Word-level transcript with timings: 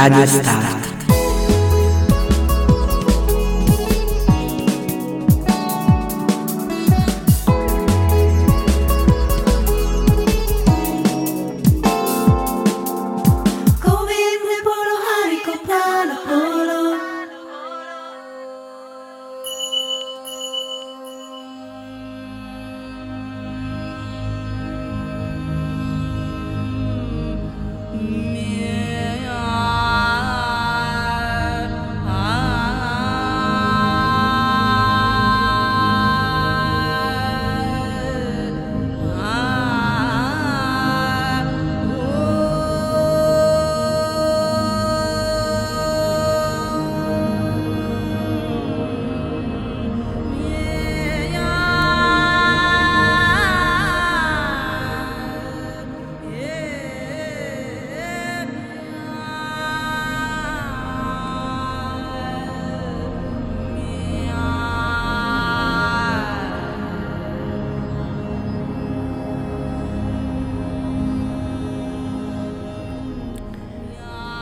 Radio 0.00 0.24
Start. 0.24 0.69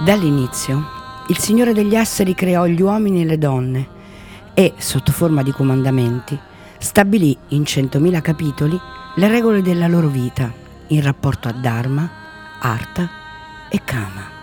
Dall'inizio, 0.08 0.86
il 1.26 1.36
Signore 1.36 1.74
degli 1.74 1.94
esseri 1.94 2.34
creò 2.34 2.64
gli 2.64 2.80
uomini 2.80 3.20
e 3.20 3.24
le 3.26 3.36
donne 3.36 3.88
e, 4.54 4.72
sotto 4.78 5.12
forma 5.12 5.42
di 5.42 5.52
comandamenti, 5.52 6.40
stabilì 6.78 7.36
in 7.48 7.66
centomila 7.66 8.22
capitoli 8.22 8.80
le 9.16 9.28
regole 9.28 9.60
della 9.60 9.86
loro 9.86 10.08
vita 10.08 10.50
in 10.86 11.02
rapporto 11.02 11.48
a 11.48 11.52
Dharma, 11.52 12.10
Artha 12.58 13.10
e 13.68 13.82
Kama. 13.84 14.37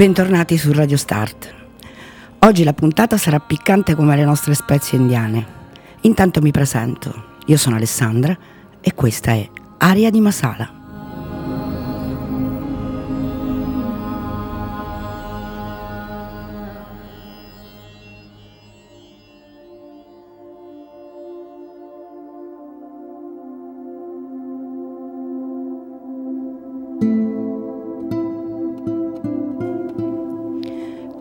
Bentornati 0.00 0.56
su 0.56 0.72
Radio 0.72 0.96
Start. 0.96 1.54
Oggi 2.38 2.64
la 2.64 2.72
puntata 2.72 3.18
sarà 3.18 3.38
piccante 3.38 3.94
come 3.94 4.16
le 4.16 4.24
nostre 4.24 4.54
spezie 4.54 4.96
indiane. 4.96 5.44
Intanto 6.00 6.40
mi 6.40 6.50
presento. 6.52 7.36
Io 7.44 7.58
sono 7.58 7.76
Alessandra 7.76 8.34
e 8.80 8.94
questa 8.94 9.32
è 9.32 9.46
Aria 9.76 10.08
di 10.08 10.20
Masala. 10.20 10.79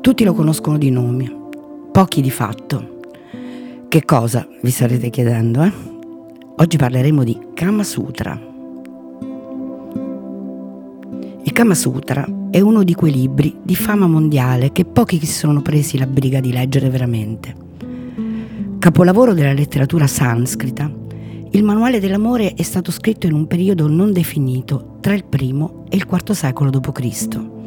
Tutti 0.10 0.24
lo 0.24 0.34
conoscono 0.34 0.80
di 0.80 0.90
nome, 0.90 1.32
pochi 1.92 2.22
di 2.22 2.32
fatto. 2.32 2.98
Che 3.88 4.06
cosa, 4.06 4.48
vi 4.64 4.72
starete 4.72 5.12
chiedendo, 5.12 5.62
eh? 5.62 5.72
Oggi 6.58 6.78
parleremo 6.78 7.24
di 7.24 7.38
Kama 7.54 7.84
Sutra. 7.84 8.34
Il 11.44 11.52
Kama 11.54 11.76
Sutra 11.76 12.28
è 12.50 12.60
uno 12.60 12.84
di 12.84 12.96
quei 12.96 13.12
libri 13.12 13.56
di 13.62 13.76
fama 13.76 14.08
mondiale 14.08 14.72
che 14.72 14.84
pochi 14.84 15.20
si 15.20 15.32
sono 15.32 15.62
presi 15.62 16.00
la 16.00 16.08
briga 16.08 16.40
di 16.40 16.52
leggere 16.52 16.90
veramente. 16.90 17.56
Capolavoro 18.80 19.36
della 19.36 19.54
letteratura 19.54 20.08
sanscrita, 20.08 20.92
il 21.52 21.64
manuale 21.64 22.00
dell'amore 22.00 22.56
è 22.56 22.64
stato 22.64 22.92
scritto 22.92 23.28
in 23.28 23.34
un 23.34 23.46
periodo 23.46 23.88
non 23.88 24.12
definito 24.12 24.98
tra 25.02 25.14
il 25.14 25.24
primo 25.24 25.86
e 25.88 25.98
il 25.98 26.08
IV 26.10 26.32
secolo 26.32 26.72
d.C. 26.72 27.59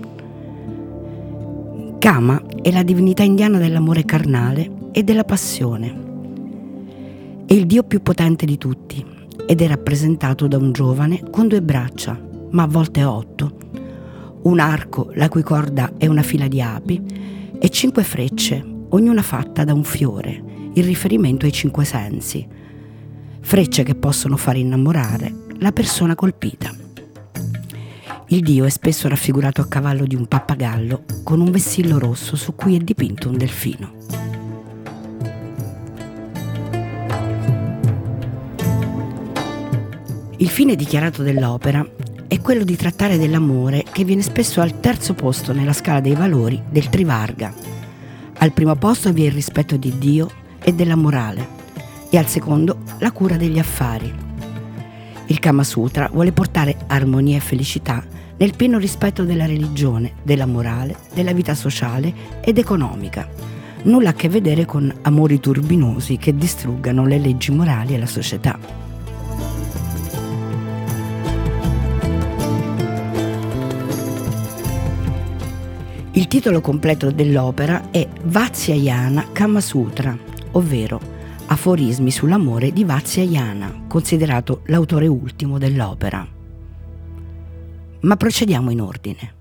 Kama 2.03 2.43
è 2.61 2.73
la 2.73 2.83
divinità 2.83 3.23
indiana 3.23 3.59
dell'amore 3.59 4.05
carnale 4.05 4.89
e 4.91 5.05
della 5.05 5.23
passione. 5.23 7.45
È 7.47 7.53
il 7.53 7.65
dio 7.65 7.85
più 7.85 8.03
potente 8.03 8.45
di 8.45 8.59
tutti 8.59 9.07
ed 9.47 9.61
è 9.61 9.69
rappresentato 9.69 10.49
da 10.49 10.57
un 10.57 10.73
giovane 10.73 11.23
con 11.31 11.47
due 11.47 11.63
braccia, 11.63 12.21
ma 12.51 12.65
a 12.65 12.67
volte 12.67 13.05
otto, 13.05 13.57
un 14.43 14.59
arco 14.59 15.13
la 15.15 15.29
cui 15.29 15.45
corda 15.45 15.93
è 15.97 16.09
una 16.09 16.23
fila 16.23 16.49
di 16.49 16.61
api 16.61 17.01
e 17.61 17.69
cinque 17.69 18.03
frecce, 18.03 18.67
ognuna 18.89 19.23
fatta 19.23 19.63
da 19.63 19.73
un 19.73 19.85
fiore, 19.85 20.43
in 20.73 20.85
riferimento 20.85 21.47
ai 21.47 21.53
cinque 21.53 21.85
sensi, 21.85 22.45
frecce 23.39 23.85
che 23.85 23.95
possono 23.95 24.37
far 24.37 24.57
innamorare 24.57 25.33
la 25.61 25.71
persona 25.71 26.17
colpita. 26.17 26.82
Il 28.33 28.41
dio 28.41 28.65
è 28.65 28.71
spesso 28.71 29.09
raffigurato 29.09 29.61
a 29.61 29.67
cavallo 29.67 30.07
di 30.07 30.15
un 30.15 30.25
pappagallo 30.25 31.05
con 31.23 31.43
un 31.43 31.51
vessillo 31.51 31.99
rosso 31.99 32.35
su 32.35 32.55
cui 32.55 32.75
è 32.75 32.79
dipinto 32.79 33.29
un 33.29 33.37
delfino. 33.37 33.93
Il 40.39 40.49
fine 40.49 40.77
dichiarato 40.77 41.23
dell'opera 41.23 41.87
è 42.27 42.41
quello 42.41 42.65
di 42.65 42.75
trattare 42.75 43.19
dell'amore 43.19 43.85
che 43.93 44.03
viene 44.03 44.23
spesso 44.23 44.63
al 44.63 44.81
terzo 44.81 45.13
posto 45.13 45.53
nella 45.53 45.75
scala 45.75 46.01
dei 46.01 46.15
valori 46.15 46.59
del 46.71 46.89
Trivarga. 46.89 47.53
Al 48.39 48.53
primo 48.53 48.75
posto 48.77 49.13
vi 49.13 49.25
è 49.25 49.27
il 49.27 49.33
rispetto 49.33 49.77
di 49.77 49.99
Dio 49.99 50.31
e 50.63 50.73
della 50.73 50.97
morale 50.97 51.47
e 52.09 52.17
al 52.17 52.29
secondo 52.29 52.79
la 52.97 53.13
cura 53.13 53.37
degli 53.37 53.59
affari. 53.59 54.11
Il 55.27 55.39
Kama 55.39 55.65
Sutra 55.65 56.09
vuole 56.11 56.33
portare 56.33 56.77
armonia 56.87 57.37
e 57.37 57.41
felicità 57.41 58.21
nel 58.37 58.57
pieno 58.57 58.79
rispetto 58.79 59.25
della 59.25 59.47
religione, 59.47 60.15
della 60.23 60.47
morale, 60.47 60.97
della 61.15 61.33
vita 61.33 61.55
sociale 61.55 62.41
ed 62.41 62.59
economica. 62.59 63.29
Nulla 63.85 64.11
a 64.11 64.15
che 64.15 64.29
vedere 64.29 64.65
con 64.65 64.93
amori 65.03 65.41
turbinosi 65.41 66.17
che 66.17 66.35
distruggano 66.35 67.05
le 67.07 67.19
leggi 67.19 67.51
morali 67.51 67.95
e 67.95 67.99
la 67.99 68.07
società. 68.07 68.59
Il 76.15 76.29
titolo 76.29 76.61
completo 76.61 77.11
dell'opera 77.11 77.91
è 77.91 78.07
Vatsyayana 78.25 79.29
Kama 79.33 79.61
Sutra, 79.61 80.17
ovvero 80.53 81.01
Aforismi 81.47 82.11
sull'amore 82.11 82.73
di 82.73 82.85
Vatsyayana, 82.85 83.85
considerato 83.89 84.61
l'autore 84.67 85.07
ultimo 85.07 85.59
dell'opera 85.59 86.41
ma 88.03 88.17
procediamo 88.17 88.71
in 88.71 88.81
ordine. 88.81 89.35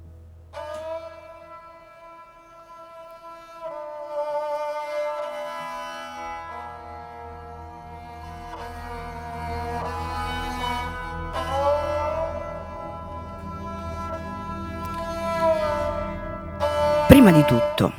Prima 17.08 17.32
di 17.32 17.44
tutto, 17.46 17.92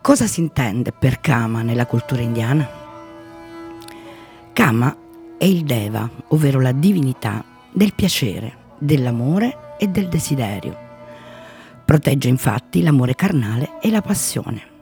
cosa 0.00 0.26
si 0.26 0.40
intende 0.40 0.92
per 0.92 1.20
Kama 1.20 1.62
nella 1.62 1.86
cultura 1.86 2.22
indiana? 2.22 2.66
Kama 4.52 4.96
è 5.36 5.44
il 5.44 5.64
Deva, 5.64 6.08
ovvero 6.28 6.60
la 6.60 6.72
divinità 6.72 7.44
del 7.72 7.92
piacere, 7.94 8.56
dell'amore 8.78 9.63
e 9.78 9.88
del 9.88 10.08
desiderio. 10.08 10.76
Protegge 11.84 12.28
infatti 12.28 12.82
l'amore 12.82 13.14
carnale 13.14 13.78
e 13.80 13.90
la 13.90 14.00
passione. 14.00 14.72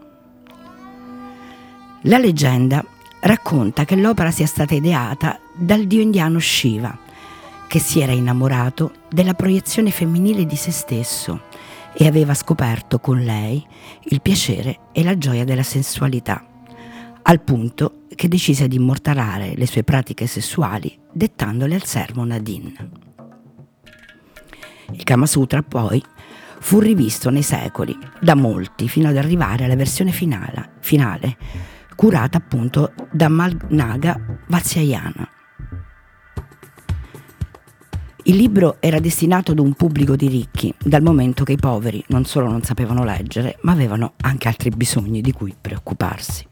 La 2.02 2.18
leggenda 2.18 2.84
racconta 3.20 3.84
che 3.84 3.96
l'opera 3.96 4.30
sia 4.30 4.46
stata 4.46 4.74
ideata 4.74 5.38
dal 5.54 5.84
dio 5.84 6.00
indiano 6.00 6.38
Shiva, 6.38 6.96
che 7.66 7.78
si 7.78 8.00
era 8.00 8.12
innamorato 8.12 8.92
della 9.08 9.34
proiezione 9.34 9.90
femminile 9.90 10.44
di 10.44 10.56
se 10.56 10.70
stesso 10.70 11.42
e 11.94 12.06
aveva 12.06 12.34
scoperto 12.34 12.98
con 12.98 13.20
lei 13.22 13.64
il 14.04 14.20
piacere 14.20 14.80
e 14.92 15.02
la 15.04 15.16
gioia 15.16 15.44
della 15.44 15.62
sensualità, 15.62 16.44
al 17.22 17.40
punto 17.40 18.02
che 18.14 18.28
decise 18.28 18.68
di 18.68 18.76
immortalare 18.76 19.54
le 19.56 19.66
sue 19.66 19.84
pratiche 19.84 20.26
sessuali 20.26 20.98
dettandole 21.12 21.74
al 21.74 21.84
servo 21.84 22.24
Nadine. 22.24 23.11
Il 24.92 25.04
Kama 25.04 25.26
Sutra 25.26 25.62
poi 25.62 26.02
fu 26.60 26.78
rivisto 26.78 27.30
nei 27.30 27.42
secoli 27.42 27.96
da 28.20 28.34
molti 28.34 28.88
fino 28.88 29.08
ad 29.08 29.16
arrivare 29.16 29.64
alla 29.64 29.76
versione 29.76 30.12
finale, 30.12 30.74
finale 30.80 31.36
curata 31.94 32.38
appunto 32.38 32.92
da 33.10 33.28
Malnaga 33.28 34.18
Vatsyayana. 34.48 35.28
Il 38.24 38.36
libro 38.36 38.76
era 38.80 39.00
destinato 39.00 39.50
ad 39.50 39.58
un 39.58 39.74
pubblico 39.74 40.14
di 40.14 40.28
ricchi, 40.28 40.72
dal 40.78 41.02
momento 41.02 41.42
che 41.42 41.52
i 41.52 41.56
poveri 41.56 42.02
non 42.08 42.24
solo 42.24 42.48
non 42.48 42.62
sapevano 42.62 43.04
leggere, 43.04 43.58
ma 43.62 43.72
avevano 43.72 44.14
anche 44.20 44.46
altri 44.46 44.70
bisogni 44.70 45.20
di 45.20 45.32
cui 45.32 45.54
preoccuparsi. 45.60 46.46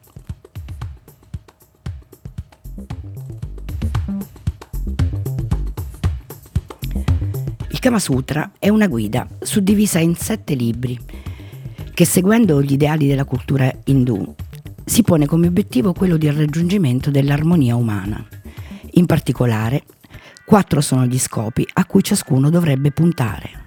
Kama 7.81 7.99
Sutra 7.99 8.53
è 8.59 8.69
una 8.69 8.89
guida 8.89 9.27
suddivisa 9.41 10.01
in 10.01 10.15
sette 10.15 10.53
libri 10.53 11.01
che 11.95 12.05
seguendo 12.05 12.61
gli 12.61 12.73
ideali 12.73 13.07
della 13.07 13.25
cultura 13.25 13.73
indù 13.85 14.35
si 14.85 15.03
pone 15.03 15.25
come 15.25 15.47
obiettivo 15.47 15.95
quello 15.95 16.19
del 16.19 16.35
raggiungimento 16.35 17.11
dell'armonia 17.11 17.77
umana. 17.77 18.23
In 18.93 19.07
particolare 19.07 19.85
Quattro 20.45 20.83
sono 20.83 21.07
gli 21.07 21.19
scopi 21.19 21.67
a 21.73 21.87
cui 21.87 22.03
ciascuno 22.03 22.51
dovrebbe 22.51 22.91
puntare. 22.91 23.63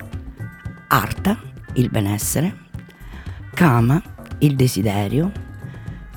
Arta, 0.90 1.42
il 1.74 1.90
benessere, 1.90 2.56
Kama, 3.52 4.00
il 4.40 4.56
desiderio, 4.56 5.32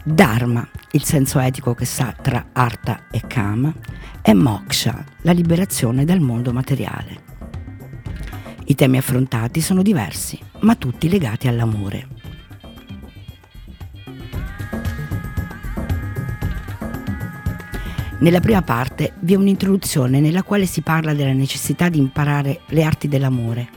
Dharma, 0.04 0.68
il 0.90 1.02
senso 1.02 1.38
etico 1.38 1.72
che 1.72 1.86
sta 1.86 2.14
tra 2.20 2.48
Arta 2.52 3.06
e 3.10 3.22
Kama, 3.26 3.72
e 4.20 4.34
Moksha, 4.34 5.02
la 5.22 5.32
liberazione 5.32 6.04
dal 6.04 6.20
mondo 6.20 6.52
materiale. 6.52 7.25
I 8.68 8.74
temi 8.74 8.96
affrontati 8.96 9.60
sono 9.60 9.80
diversi, 9.80 10.36
ma 10.60 10.74
tutti 10.74 11.08
legati 11.08 11.46
all'amore. 11.46 12.08
Nella 18.18 18.40
prima 18.40 18.62
parte 18.62 19.12
vi 19.20 19.34
è 19.34 19.36
un'introduzione 19.36 20.18
nella 20.18 20.42
quale 20.42 20.66
si 20.66 20.80
parla 20.80 21.14
della 21.14 21.32
necessità 21.32 21.88
di 21.88 21.98
imparare 21.98 22.62
le 22.70 22.82
arti 22.82 23.06
dell'amore. 23.06 23.68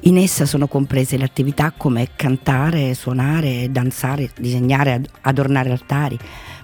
In 0.00 0.18
essa 0.18 0.46
sono 0.46 0.66
comprese 0.66 1.16
le 1.16 1.24
attività 1.24 1.70
come 1.70 2.08
cantare, 2.16 2.94
suonare, 2.94 3.70
danzare, 3.70 4.32
disegnare, 4.36 5.00
adornare 5.20 5.70
altari, 5.70 6.18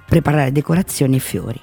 preparare 0.06 0.50
decorazioni 0.50 1.16
e 1.16 1.20
fiori. 1.20 1.60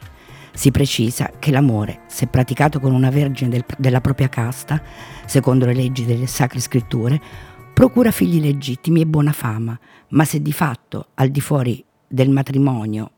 Si 0.57 0.71
precisa 0.71 1.33
che 1.38 1.51
l'amore, 1.51 2.00
se 2.07 2.25
praticato 2.25 2.80
con 2.80 2.92
una 2.92 3.12
vergine 3.12 3.51
del, 3.51 3.63
della 3.77 4.01
propria 4.01 4.27
casta, 4.27 4.81
secondo 5.27 5.68
le 5.68 5.75
leggi 5.75 6.04
delle 6.04 6.25
sacre 6.25 6.59
scritture, 6.59 7.21
procura 7.75 8.09
figli 8.09 8.42
legittimi 8.42 9.01
e 9.01 9.06
buona 9.06 9.33
fama, 9.33 9.80
ma 10.09 10.25
se 10.25 10.42
di 10.42 10.51
fatto 10.51 11.09
al 11.13 11.30
di 11.30 11.42
fuori 11.42 11.86
del 12.07 12.31
matrimonio 12.31 13.11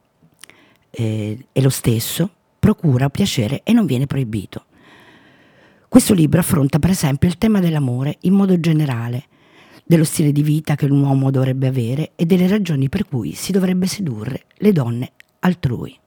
eh, 0.89 1.45
è 1.53 1.61
lo 1.61 1.69
stesso, 1.69 2.29
procura 2.59 3.09
piacere 3.09 3.61
e 3.63 3.71
non 3.71 3.85
viene 3.85 4.05
proibito. 4.05 4.65
Questo 5.87 6.13
libro 6.13 6.41
affronta 6.41 6.77
per 6.77 6.89
esempio 6.89 7.29
il 7.29 7.37
tema 7.37 7.61
dell'amore 7.61 8.17
in 8.23 8.33
modo 8.33 8.59
generale, 8.59 9.23
dello 9.85 10.03
stile 10.03 10.33
di 10.33 10.43
vita 10.43 10.75
che 10.75 10.87
un 10.87 11.01
uomo 11.01 11.31
dovrebbe 11.31 11.67
avere 11.67 12.11
e 12.17 12.25
delle 12.25 12.49
ragioni 12.49 12.89
per 12.89 13.07
cui 13.07 13.31
si 13.31 13.53
dovrebbe 13.53 13.87
sedurre 13.87 14.43
le 14.55 14.73
donne 14.73 15.13
altrui. 15.39 15.97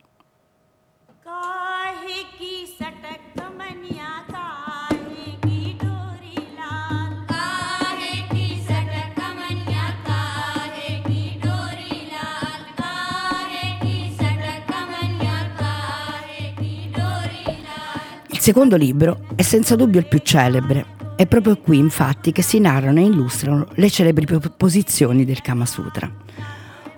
Secondo 18.42 18.74
libro 18.74 19.20
è 19.36 19.42
senza 19.42 19.76
dubbio 19.76 20.00
il 20.00 20.08
più 20.08 20.18
celebre. 20.18 20.84
È 21.14 21.26
proprio 21.26 21.56
qui, 21.58 21.78
infatti, 21.78 22.32
che 22.32 22.42
si 22.42 22.58
narrano 22.58 22.98
e 22.98 23.04
illustrano 23.04 23.68
le 23.74 23.88
celebri 23.88 24.26
posizioni 24.56 25.24
del 25.24 25.40
Kama 25.40 25.64
Sutra. 25.64 26.10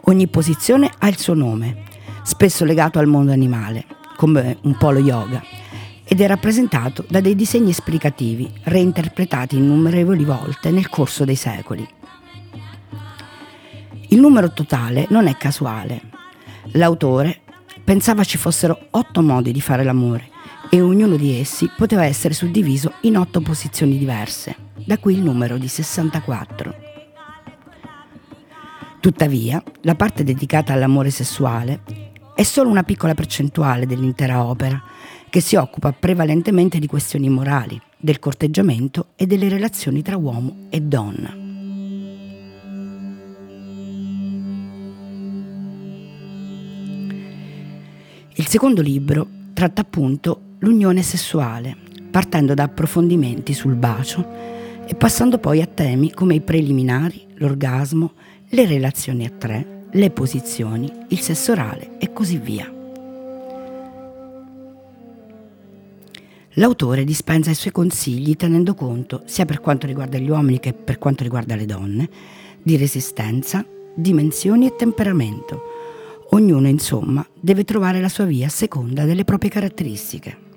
Ogni 0.05 0.27
posizione 0.29 0.91
ha 1.01 1.07
il 1.07 1.19
suo 1.19 1.35
nome, 1.35 1.83
spesso 2.23 2.65
legato 2.65 2.99
al 2.99 3.09
mondo 3.09 3.31
animale, 3.31 3.85
come 4.17 4.57
un 4.63 4.79
po' 4.79 4.91
lo 4.91 5.01
yoga, 5.01 5.43
ed 6.03 6.23
è 6.23 6.27
rappresentato 6.27 7.05
da 7.07 7.21
dei 7.21 7.35
disegni 7.35 7.73
esplicativi, 7.73 8.51
reinterpretati 8.63 9.59
innumerevoli 9.59 10.25
volte 10.25 10.71
nel 10.71 10.89
corso 10.89 11.27
dei 11.27 11.37
secoli. 11.37 11.87
Il 14.09 14.19
numero 14.19 14.51
totale 14.51 15.05
non 15.11 15.27
è 15.27 15.37
casuale. 15.37 16.01
L'autore 16.73 17.43
pensava 17.85 18.25
ci 18.25 18.39
fossero 18.39 18.87
otto 18.93 19.21
modi 19.21 19.53
di 19.53 19.61
fare 19.61 19.85
l'amore 19.85 20.33
e 20.75 20.81
ognuno 20.81 21.15
di 21.15 21.39
essi 21.39 21.71
poteva 21.77 22.05
essere 22.05 22.35
suddiviso 22.35 22.95
in 23.03 23.17
otto 23.17 23.41
posizioni 23.41 23.97
diverse, 23.97 24.57
da 24.85 24.99
qui 24.99 25.15
il 25.15 25.23
numero 25.23 25.57
di 25.57 25.69
64. 25.69 26.75
Tuttavia, 28.99 29.63
la 29.83 29.95
parte 29.95 30.25
dedicata 30.25 30.73
all'amore 30.73 31.11
sessuale 31.11 31.81
è 32.35 32.43
solo 32.43 32.71
una 32.71 32.83
piccola 32.83 33.15
percentuale 33.15 33.87
dell'intera 33.87 34.45
opera, 34.45 34.83
che 35.31 35.39
si 35.39 35.55
occupa 35.55 35.93
prevalentemente 35.93 36.81
di 36.81 36.89
questioni 36.89 37.29
morali, 37.29 37.81
del 37.97 38.19
corteggiamento 38.19 39.11
e 39.15 39.29
delle 39.29 39.49
relazioni 39.49 40.03
tra 40.03 40.17
uomo 40.17 40.67
e 40.71 40.81
donna. 40.81 41.37
Il 48.35 48.47
secondo 48.49 48.83
libro 48.83 49.29
tratta 49.53 49.83
appunto 49.83 50.41
l'unione 50.65 51.03
sessuale, 51.03 51.77
partendo 52.11 52.55
da 52.55 52.65
approfondimenti 52.65 53.53
sul 53.53 53.75
bacio 53.75 54.27
e 54.87 54.95
passando 54.95 55.39
poi 55.39 55.61
a 55.61 55.67
temi 55.67 56.11
come 56.13 56.35
i 56.35 56.41
preliminari, 56.41 57.27
l'orgasmo, 57.35 58.13
le 58.49 58.67
relazioni 58.67 59.27
a 59.27 59.31
tre, 59.31 59.87
le 59.91 60.11
posizioni, 60.11 60.91
il 61.09 61.21
sesso 61.21 61.53
orale 61.53 61.99
e 61.99 62.13
così 62.13 62.39
via. 62.39 62.73
L'autore 66.59 67.05
dispensa 67.05 67.51
i 67.51 67.55
suoi 67.55 67.73
consigli 67.73 68.37
tenendo 68.37 68.75
conto, 68.75 69.23
sia 69.27 69.45
per 69.45 69.61
quanto 69.61 69.87
riguarda 69.87 70.19
gli 70.19 70.31
uomini 70.31 70.61
che 70.61 70.73
per 70.73 70.99
quanto 70.99 71.25
riguarda 71.25 71.57
le 71.57 71.67
donne, 71.67 72.09
di 72.63 72.77
resistenza, 72.77 73.65
dimensioni 73.95 74.67
e 74.67 74.77
temperamento. 74.77 75.63
Ognuno, 76.31 76.69
insomma, 76.69 77.27
deve 77.39 77.65
trovare 77.65 78.01
la 78.01 78.09
sua 78.09 78.25
via 78.25 78.47
a 78.47 78.51
seconda 78.51 79.05
delle 79.05 79.25
proprie 79.25 79.51
caratteristiche. 79.51 80.53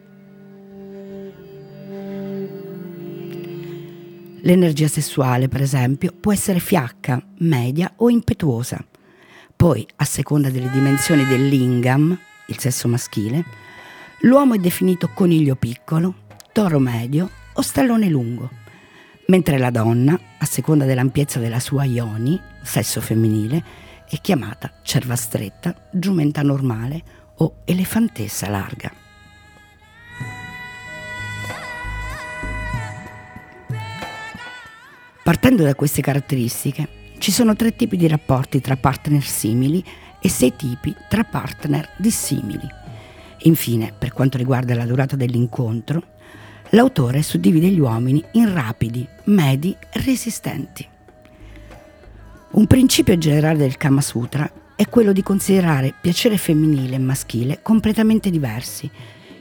L'energia 4.47 4.87
sessuale, 4.87 5.49
per 5.49 5.61
esempio, 5.61 6.13
può 6.17 6.31
essere 6.31 6.61
fiacca, 6.61 7.21
media 7.39 7.91
o 7.97 8.09
impetuosa. 8.09 8.81
Poi, 9.53 9.85
a 9.97 10.05
seconda 10.05 10.49
delle 10.49 10.69
dimensioni 10.69 11.25
del 11.25 11.49
lingam, 11.49 12.17
il 12.47 12.57
sesso 12.57 12.87
maschile, 12.87 13.43
l'uomo 14.21 14.53
è 14.53 14.57
definito 14.57 15.09
coniglio 15.13 15.55
piccolo, 15.55 16.27
toro 16.53 16.79
medio 16.79 17.29
o 17.51 17.61
stallone 17.61 18.07
lungo, 18.07 18.49
mentre 19.27 19.57
la 19.57 19.69
donna, 19.69 20.17
a 20.37 20.45
seconda 20.45 20.85
dell'ampiezza 20.85 21.39
della 21.39 21.59
sua 21.59 21.83
ioni, 21.83 22.39
sesso 22.63 23.01
femminile, 23.01 23.61
è 24.07 24.21
chiamata 24.21 24.79
cerva 24.81 25.17
stretta, 25.17 25.89
giumenta 25.91 26.41
normale 26.41 27.03
o 27.39 27.63
elefantessa 27.65 28.47
larga. 28.47 29.06
Partendo 35.27 35.63
da 35.63 35.75
queste 35.75 36.01
caratteristiche, 36.01 36.87
ci 37.17 37.33
sono 37.33 37.53
tre 37.53 37.75
tipi 37.75 37.97
di 37.97 38.07
rapporti 38.07 38.61
tra 38.61 38.77
partner 38.77 39.21
simili 39.21 39.83
e 40.21 40.29
sei 40.29 40.55
tipi 40.55 40.95
tra 41.09 41.25
partner 41.25 41.89
dissimili. 41.97 42.65
Infine, 43.39 43.91
per 43.91 44.13
quanto 44.13 44.37
riguarda 44.37 44.73
la 44.73 44.85
durata 44.85 45.17
dell'incontro, 45.17 46.01
l'autore 46.69 47.23
suddivide 47.23 47.67
gli 47.67 47.79
uomini 47.81 48.23
in 48.31 48.53
rapidi, 48.53 49.05
medi 49.25 49.75
e 49.91 49.99
resistenti. 49.99 50.87
Un 52.51 52.65
principio 52.65 53.17
generale 53.17 53.57
del 53.57 53.75
Kama 53.75 53.99
Sutra 53.99 54.49
è 54.77 54.87
quello 54.87 55.11
di 55.11 55.23
considerare 55.23 55.93
piacere 55.99 56.37
femminile 56.37 56.95
e 56.95 56.99
maschile 56.99 57.59
completamente 57.61 58.29
diversi, 58.29 58.89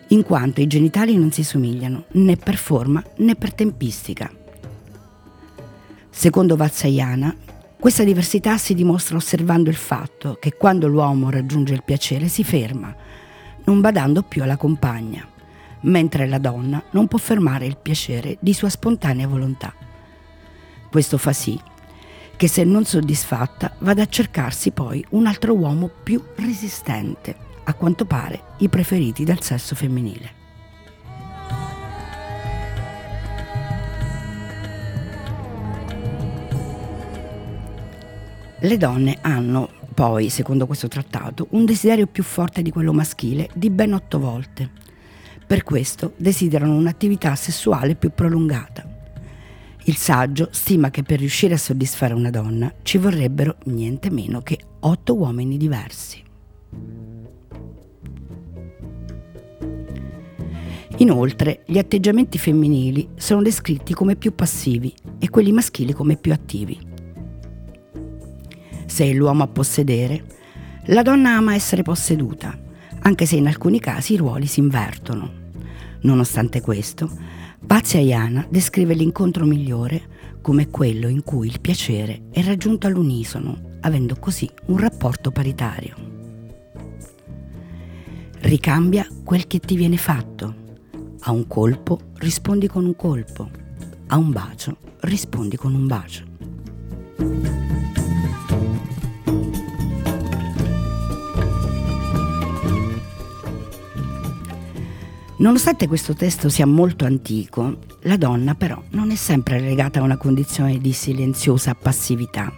in 0.09 0.25
quanto 0.25 0.61
i 0.61 0.67
genitali 0.67 1.17
non 1.17 1.31
si 1.31 1.45
somigliano 1.45 2.07
né 2.15 2.35
per 2.35 2.57
forma 2.57 3.01
né 3.19 3.37
per 3.37 3.55
tempistica. 3.55 4.29
Secondo 6.19 6.57
Vatsayana, 6.57 7.37
questa 7.79 8.03
diversità 8.03 8.57
si 8.57 8.73
dimostra 8.73 9.19
osservando 9.19 9.69
il 9.69 9.77
fatto 9.77 10.39
che 10.41 10.55
quando 10.55 10.89
l'uomo 10.89 11.29
raggiunge 11.29 11.75
il 11.75 11.85
piacere 11.85 12.29
si 12.29 12.43
ferma, 12.43 12.93
non 13.65 13.83
badando 13.83 14.23
più 14.23 14.43
alla 14.43 14.57
compagna, 14.57 15.29
mentre 15.81 16.27
la 16.27 16.39
donna 16.39 16.83
non 16.93 17.07
può 17.07 17.19
fermare 17.19 17.67
il 17.67 17.77
piacere 17.77 18.39
di 18.41 18.55
sua 18.55 18.71
spontanea 18.71 19.29
volontà. 19.29 19.75
Questo 20.91 21.19
fa 21.19 21.35
sì 21.35 21.61
che 22.35 22.49
se 22.49 22.65
non 22.65 22.87
soddisfatta 22.87 23.77
vada 23.81 24.03
a 24.03 24.09
cercarsi 24.09 24.71
poi 24.71 25.05
un 25.11 25.27
altro 25.27 25.53
uomo 25.53 25.91
più 26.03 26.25
resistente, 26.37 27.37
a 27.65 27.75
quanto 27.75 28.07
pare 28.07 28.41
i 28.61 28.71
preferiti 28.71 29.23
del 29.23 29.43
sesso 29.43 29.75
femminile. 29.75 30.36
Le 38.61 38.79
donne 38.79 39.19
hanno 39.21 39.69
poi, 39.93 40.31
secondo 40.31 40.67
questo 40.67 40.89
trattato, 40.89 41.49
un 41.51 41.67
desiderio 41.67 42.07
più 42.07 42.23
forte 42.23 42.63
di 42.63 42.71
quello 42.71 42.93
maschile 42.95 43.51
di 43.55 43.69
ben 43.69 43.93
otto 43.93 44.19
volte. 44.19 44.71
Per 45.47 45.63
questo 45.63 46.15
desiderano 46.17 46.75
un'attività 46.75 47.35
sessuale 47.35 47.95
più 47.97 48.11
prolungata. 48.15 48.95
Il 49.85 49.97
saggio 49.97 50.49
stima 50.53 50.91
che 50.91 51.03
per 51.03 51.19
riuscire 51.19 51.55
a 51.55 51.59
soddisfare 51.59 52.15
una 52.15 52.31
donna 52.31 52.73
ci 52.83 52.99
vorrebbero 52.99 53.57
niente 53.65 54.11
meno 54.11 54.41
che 54.41 54.59
otto 54.81 55.15
uomini 55.15 55.59
diversi. 55.59 56.25
Inoltre, 60.99 61.63
gli 61.67 61.77
atteggiamenti 61.77 62.39
femminili 62.39 63.09
sono 63.17 63.43
descritti 63.43 63.93
come 63.93 64.17
più 64.17 64.35
passivi 64.35 64.95
e 65.19 65.29
quelli 65.29 65.53
maschili 65.53 65.93
come 65.93 66.17
più 66.17 66.33
attivi. 66.33 66.95
Se 68.87 69.05
è 69.05 69.13
l'uomo 69.13 69.43
a 69.43 69.49
possedere, 69.49 70.25
la 70.87 71.03
donna 71.03 71.37
ama 71.37 71.55
essere 71.55 71.83
posseduta, 71.83 72.59
anche 73.01 73.27
se 73.27 73.37
in 73.37 73.47
alcuni 73.47 73.81
casi 73.81 74.15
i 74.15 74.17
ruoli 74.17 74.47
si 74.47 74.61
invertono. 74.61 75.45
Nonostante 76.03 76.61
questo, 76.61 77.11
Vatsayana 77.61 78.47
descrive 78.49 78.95
l'incontro 78.95 79.45
migliore 79.45 80.15
come 80.41 80.71
quello 80.71 81.09
in 81.09 81.25
cui 81.25 81.49
il 81.49 81.61
piacere 81.61 82.27
è 82.31 82.41
raggiunto 82.43 82.87
all'unisono, 82.87 83.79
avendo 83.81 84.17
così 84.21 84.49
un 84.67 84.79
rapporto 84.79 85.33
paritario. 85.33 85.95
Ricambia 88.41 89.07
quel 89.25 89.49
che 89.49 89.59
ti 89.59 89.75
viene 89.75 89.97
fatto. 89.97 90.65
A 91.21 91.33
un 91.33 91.49
colpo 91.49 92.13
rispondi 92.19 92.69
con 92.69 92.85
un 92.85 92.95
colpo. 92.95 93.51
A 94.07 94.17
un 94.17 94.31
bacio 94.31 94.77
rispondi 95.01 95.57
con 95.57 95.75
un 95.75 95.87
bacio. 95.89 97.66
Nonostante 105.39 105.87
questo 105.87 106.15
testo 106.15 106.49
sia 106.49 106.65
molto 106.65 107.05
antico, 107.05 107.79
la 108.03 108.17
donna 108.17 108.55
però 108.55 108.83
non 108.93 109.11
è 109.11 109.15
sempre 109.17 109.61
legata 109.61 110.01
a 110.01 110.03
una 110.03 110.17
condizione 110.17 110.79
di 110.79 110.93
silenziosa 110.93 111.75
passività. 111.75 112.51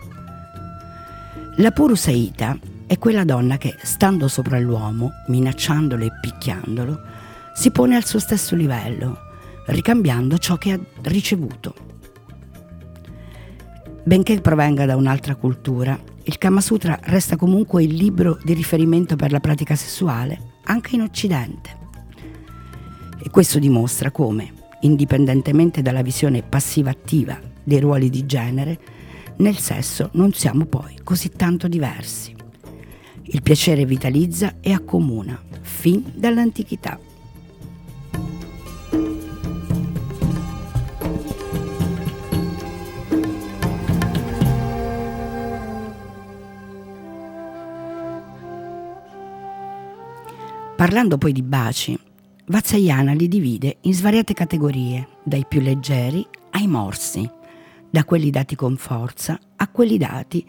La 1.57 1.73
Purusaita 1.73 2.57
è 2.87 2.97
quella 2.97 3.25
donna 3.25 3.59
che, 3.59 3.75
stando 3.83 4.29
sopra 4.29 4.61
l'uomo, 4.61 5.11
minacciandolo 5.27 6.05
e 6.05 6.13
picchiandolo, 6.21 7.01
si 7.53 7.73
pone 7.73 7.97
al 7.97 8.05
suo 8.05 8.21
stesso 8.21 8.55
livello, 8.55 9.19
ricambiando 9.67 10.39
ciò 10.39 10.57
che 10.57 10.71
ha 10.71 10.81
ricevuto. 11.03 11.75
Benché 14.05 14.41
provenga 14.41 14.87
da 14.87 14.95
un'altra 14.95 15.35
cultura, 15.35 15.99
il 16.23 16.39
Kama 16.39 16.61
Sutra 16.61 16.97
resta 17.03 17.37
comunque 17.37 17.83
il 17.83 17.95
libro 17.95 18.39
di 18.45 18.55
riferimento 18.55 19.17
per 19.17 19.33
la 19.33 19.41
pratica 19.41 19.75
sessuale 19.75 20.61
anche 20.63 20.95
in 20.95 21.03
Occidente. 21.03 21.78
E 23.29 23.31
questo 23.31 23.59
dimostra 23.59 24.11
come, 24.11 24.55
indipendentemente 24.81 25.83
dalla 25.83 26.01
visione 26.01 26.43
passiva-attiva 26.43 27.39
dei 27.63 27.79
ruoli 27.79 28.09
di 28.09 28.25
genere, 28.25 28.79
nel 29.37 29.59
sesso 29.59 30.09
non 30.15 30.33
siamo 30.33 30.65
poi 30.65 30.97
così 31.05 31.29
tanto 31.29 31.69
diversi. 31.69 32.35
Il 33.25 33.43
piacere 33.43 33.85
vitalizza 33.85 34.55
e 34.63 34.73
accomuna, 34.73 35.39
fin 35.61 36.11
dall'antichità. 36.15 36.99
Parlando 50.77 51.19
poi 51.19 51.33
di 51.33 51.43
baci, 51.43 52.07
Vatsayana 52.51 53.13
li 53.13 53.29
divide 53.29 53.77
in 53.83 53.93
svariate 53.93 54.33
categorie, 54.33 55.09
dai 55.23 55.45
più 55.47 55.61
leggeri 55.61 56.27
ai 56.53 56.67
morsi, 56.67 57.31
da 57.91 58.05
quelli 58.05 58.31
dati 58.31 58.57
con 58.57 58.79
forza 58.79 59.39
a 59.57 59.69
quelli 59.69 59.99
dati 59.99 60.47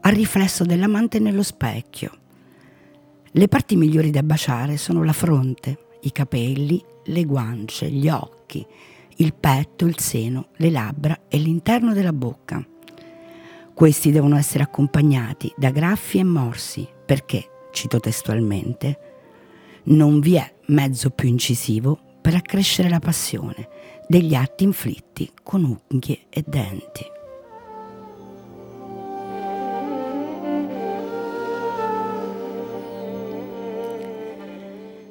al 0.00 0.12
riflesso 0.12 0.64
dell'amante 0.64 1.20
nello 1.20 1.44
specchio. 1.44 2.10
Le 3.30 3.46
parti 3.46 3.76
migliori 3.76 4.10
da 4.10 4.24
baciare 4.24 4.76
sono 4.76 5.04
la 5.04 5.12
fronte, 5.12 5.86
i 6.00 6.10
capelli, 6.10 6.82
le 7.04 7.24
guance, 7.24 7.88
gli 7.88 8.08
occhi, 8.08 8.66
il 9.18 9.34
petto, 9.34 9.86
il 9.86 10.00
seno, 10.00 10.48
le 10.56 10.70
labbra 10.70 11.26
e 11.28 11.38
l'interno 11.38 11.92
della 11.92 12.12
bocca. 12.12 12.66
Questi 13.72 14.10
devono 14.10 14.36
essere 14.36 14.64
accompagnati 14.64 15.52
da 15.56 15.70
graffi 15.70 16.18
e 16.18 16.24
morsi 16.24 16.88
perché, 17.06 17.68
cito 17.70 18.00
testualmente, 18.00 18.98
non 19.84 20.18
vi 20.18 20.34
è 20.34 20.53
mezzo 20.66 21.10
più 21.10 21.28
incisivo 21.28 21.98
per 22.20 22.34
accrescere 22.34 22.88
la 22.88 23.00
passione 23.00 23.68
degli 24.06 24.34
atti 24.34 24.64
inflitti 24.64 25.30
con 25.42 25.78
unghie 25.88 26.26
e 26.30 26.44
denti. 26.46 27.12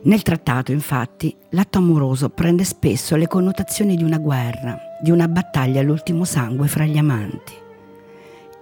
Nel 0.05 0.22
trattato, 0.22 0.74
infatti, 0.74 1.33
l'atto 1.51 1.77
amoroso 1.77 2.29
prende 2.29 2.65
spesso 2.65 3.15
le 3.15 3.27
connotazioni 3.27 3.95
di 3.95 4.03
una 4.03 4.17
guerra, 4.17 4.77
di 5.01 5.12
una 5.12 5.29
battaglia 5.29 5.79
all'ultimo 5.79 6.25
sangue 6.25 6.67
fra 6.67 6.86
gli 6.86 6.98
amanti. 6.98 7.53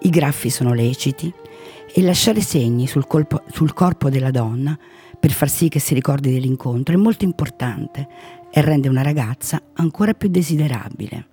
I 0.01 0.09
graffi 0.09 0.51
sono 0.51 0.73
leciti 0.73 1.33
e 1.93 2.01
lasciare 2.03 2.41
segni 2.41 2.85
sul, 2.85 3.07
colpo, 3.07 3.41
sul 3.51 3.73
corpo 3.73 4.09
della 4.11 4.29
donna 4.29 4.77
per 5.21 5.31
far 5.31 5.51
sì 5.51 5.69
che 5.69 5.77
si 5.77 5.93
ricordi 5.93 6.33
dell'incontro 6.33 6.95
è 6.95 6.97
molto 6.97 7.25
importante 7.25 8.07
e 8.51 8.59
rende 8.61 8.89
una 8.89 9.03
ragazza 9.03 9.61
ancora 9.73 10.15
più 10.15 10.29
desiderabile, 10.29 11.27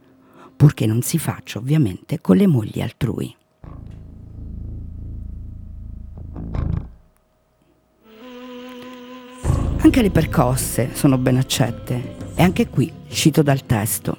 purché 0.55 0.85
non 0.85 1.01
si 1.01 1.17
faccia 1.17 1.59
ovviamente 1.59 2.21
con 2.21 2.37
le 2.37 2.47
mogli 2.47 2.83
altrui. 2.83 3.35
Anche 9.79 10.03
le 10.03 10.11
percosse 10.11 10.91
sono 10.93 11.17
ben 11.17 11.39
accette 11.39 12.17
e 12.35 12.43
anche 12.43 12.69
qui 12.69 12.93
cito 13.09 13.43
dal 13.43 13.65
testo. 13.65 14.19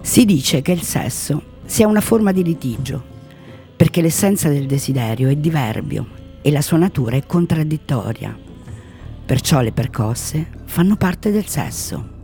Si 0.00 0.24
dice 0.24 0.62
che 0.62 0.70
il 0.70 0.82
sesso 0.82 1.56
sia 1.64 1.88
una 1.88 2.00
forma 2.00 2.30
di 2.30 2.44
litigio, 2.44 3.02
perché 3.74 4.00
l'essenza 4.00 4.48
del 4.48 4.68
desiderio 4.68 5.28
è 5.28 5.34
diverbio 5.34 6.26
e 6.48 6.50
la 6.50 6.62
sua 6.62 6.78
natura 6.78 7.14
è 7.14 7.26
contraddittoria. 7.26 8.34
Perciò 9.26 9.60
le 9.60 9.70
percosse 9.70 10.48
fanno 10.64 10.96
parte 10.96 11.30
del 11.30 11.46
sesso. 11.46 12.16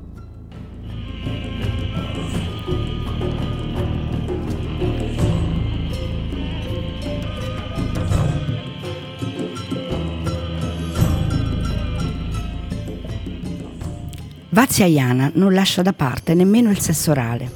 Vaziayana 14.48 15.32
non 15.34 15.52
lascia 15.52 15.82
da 15.82 15.92
parte 15.92 16.32
nemmeno 16.32 16.70
il 16.70 16.80
sesso 16.80 17.10
orale, 17.10 17.50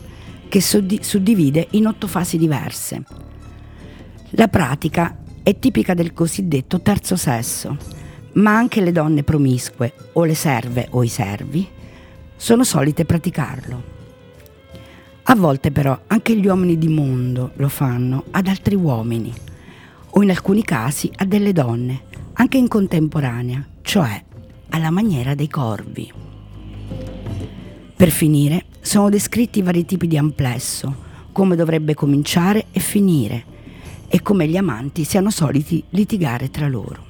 che 0.50 0.60
suddivide 0.60 1.68
in 1.70 1.86
otto 1.86 2.06
fasi 2.06 2.36
diverse. 2.36 3.02
La 4.32 4.48
pratica 4.48 5.16
è 5.48 5.58
tipica 5.58 5.94
del 5.94 6.12
cosiddetto 6.12 6.82
terzo 6.82 7.16
sesso, 7.16 7.74
ma 8.32 8.54
anche 8.54 8.82
le 8.82 8.92
donne 8.92 9.22
promiscue 9.22 9.94
o 10.12 10.24
le 10.24 10.34
serve 10.34 10.88
o 10.90 11.02
i 11.02 11.08
servi 11.08 11.66
sono 12.36 12.64
solite 12.64 13.06
praticarlo. 13.06 13.82
A 15.22 15.34
volte 15.34 15.70
però 15.70 15.98
anche 16.06 16.36
gli 16.36 16.46
uomini 16.46 16.76
di 16.76 16.88
mondo 16.88 17.52
lo 17.54 17.70
fanno 17.70 18.24
ad 18.32 18.46
altri 18.46 18.74
uomini 18.74 19.32
o 20.10 20.22
in 20.22 20.28
alcuni 20.28 20.62
casi 20.62 21.10
a 21.16 21.24
delle 21.24 21.54
donne, 21.54 22.02
anche 22.34 22.58
in 22.58 22.68
contemporanea, 22.68 23.66
cioè 23.80 24.22
alla 24.68 24.90
maniera 24.90 25.34
dei 25.34 25.48
corvi. 25.48 26.12
Per 27.96 28.10
finire, 28.10 28.66
sono 28.82 29.08
descritti 29.08 29.62
vari 29.62 29.86
tipi 29.86 30.08
di 30.08 30.18
amplesso, 30.18 30.94
come 31.32 31.56
dovrebbe 31.56 31.94
cominciare 31.94 32.66
e 32.70 32.80
finire, 32.80 33.56
e 34.08 34.22
come 34.22 34.48
gli 34.48 34.56
amanti 34.56 35.04
siano 35.04 35.30
soliti 35.30 35.84
litigare 35.90 36.50
tra 36.50 36.66
loro. 36.68 37.06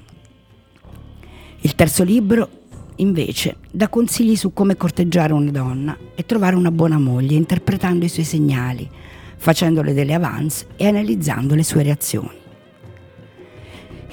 Il 1.60 1.74
terzo 1.74 2.04
libro, 2.04 2.48
invece, 2.96 3.56
dà 3.70 3.88
consigli 3.88 4.36
su 4.36 4.52
come 4.52 4.76
corteggiare 4.76 5.32
una 5.32 5.50
donna 5.50 5.96
e 6.14 6.26
trovare 6.26 6.56
una 6.56 6.70
buona 6.70 6.98
moglie, 6.98 7.36
interpretando 7.36 8.04
i 8.04 8.08
suoi 8.08 8.24
segnali, 8.24 8.88
facendole 9.36 9.92
delle 9.92 10.14
avance 10.14 10.66
e 10.76 10.86
analizzando 10.86 11.54
le 11.54 11.64
sue 11.64 11.82
reazioni. 11.82 12.36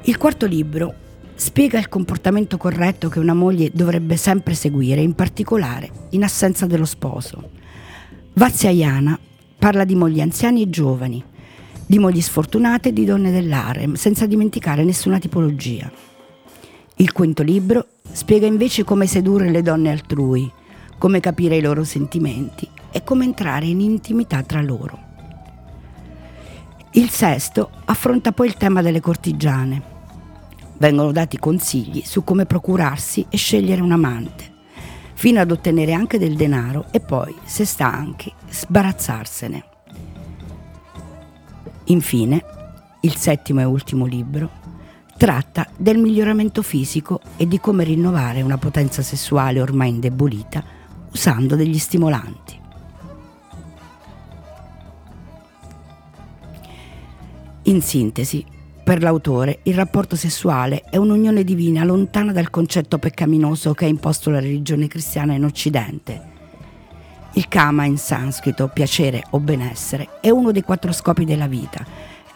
Il 0.03 0.17
quarto 0.17 0.45
libro 0.45 0.93
spiega 1.35 1.79
il 1.79 1.89
comportamento 1.89 2.57
corretto 2.57 3.09
che 3.09 3.19
una 3.19 3.33
moglie 3.33 3.71
dovrebbe 3.73 4.17
sempre 4.17 4.53
seguire, 4.53 5.01
in 5.01 5.13
particolare 5.13 5.89
in 6.11 6.23
assenza 6.23 6.65
dello 6.65 6.85
sposo. 6.85 7.49
Vaziaiana 8.33 9.17
parla 9.57 9.83
di 9.83 9.95
mogli 9.95 10.21
anziani 10.21 10.61
e 10.61 10.69
giovani, 10.69 11.23
di 11.85 11.99
mogli 11.99 12.21
sfortunate 12.21 12.89
e 12.89 12.93
di 12.93 13.05
donne 13.05 13.31
dell'arem, 13.31 13.93
senza 13.93 14.25
dimenticare 14.25 14.83
nessuna 14.83 15.19
tipologia. 15.19 15.91
Il 16.95 17.11
quinto 17.11 17.43
libro 17.43 17.87
spiega 18.09 18.47
invece 18.47 18.83
come 18.83 19.05
sedurre 19.05 19.49
le 19.49 19.61
donne 19.61 19.91
altrui, 19.91 20.49
come 20.97 21.19
capire 21.19 21.57
i 21.57 21.61
loro 21.61 21.83
sentimenti 21.83 22.67
e 22.91 23.03
come 23.03 23.25
entrare 23.25 23.65
in 23.65 23.81
intimità 23.81 24.41
tra 24.43 24.61
loro. 24.61 24.99
Il 26.91 27.09
sesto 27.09 27.69
affronta 27.85 28.31
poi 28.31 28.47
il 28.47 28.55
tema 28.55 28.81
delle 28.81 29.01
cortigiane, 29.01 29.93
vengono 30.77 31.11
dati 31.11 31.37
consigli 31.37 32.01
su 32.05 32.23
come 32.23 32.45
procurarsi 32.45 33.25
e 33.29 33.35
scegliere 33.35 33.81
un 33.81 33.91
amante, 33.91 34.53
fino 35.13 35.41
ad 35.41 35.51
ottenere 35.51 35.91
anche 35.91 36.17
del 36.17 36.35
denaro 36.35 36.85
e 36.91 37.01
poi, 37.01 37.35
se 37.43 37.65
stanchi, 37.65 38.31
sbarazzarsene. 38.49 39.74
Infine, 41.85 42.43
il 43.01 43.15
settimo 43.15 43.61
e 43.61 43.63
ultimo 43.63 44.05
libro 44.05 44.63
tratta 45.17 45.67
del 45.77 45.97
miglioramento 45.97 46.61
fisico 46.61 47.21
e 47.37 47.47
di 47.47 47.59
come 47.59 47.83
rinnovare 47.83 48.41
una 48.41 48.57
potenza 48.57 49.01
sessuale 49.01 49.61
ormai 49.61 49.89
indebolita 49.89 50.63
usando 51.11 51.55
degli 51.55 51.77
stimolanti. 51.77 52.59
In 57.63 57.81
sintesi, 57.81 58.45
per 58.83 59.01
l'autore, 59.01 59.59
il 59.63 59.73
rapporto 59.73 60.15
sessuale 60.15 60.81
è 60.89 60.97
un'unione 60.97 61.43
divina 61.43 61.83
lontana 61.83 62.31
dal 62.31 62.49
concetto 62.49 62.99
peccaminoso 62.99 63.73
che 63.73 63.85
ha 63.85 63.87
imposto 63.87 64.29
la 64.29 64.39
religione 64.39 64.87
cristiana 64.87 65.33
in 65.33 65.43
Occidente. 65.43 66.33
Il 67.37 67.49
kama 67.49 67.83
in 67.83 67.97
sanscrito, 67.97 68.69
piacere 68.69 69.21
o 69.31 69.39
benessere, 69.39 70.21
è 70.21 70.29
uno 70.29 70.53
dei 70.53 70.61
quattro 70.61 70.93
scopi 70.93 71.25
della 71.25 71.47
vita 71.47 71.85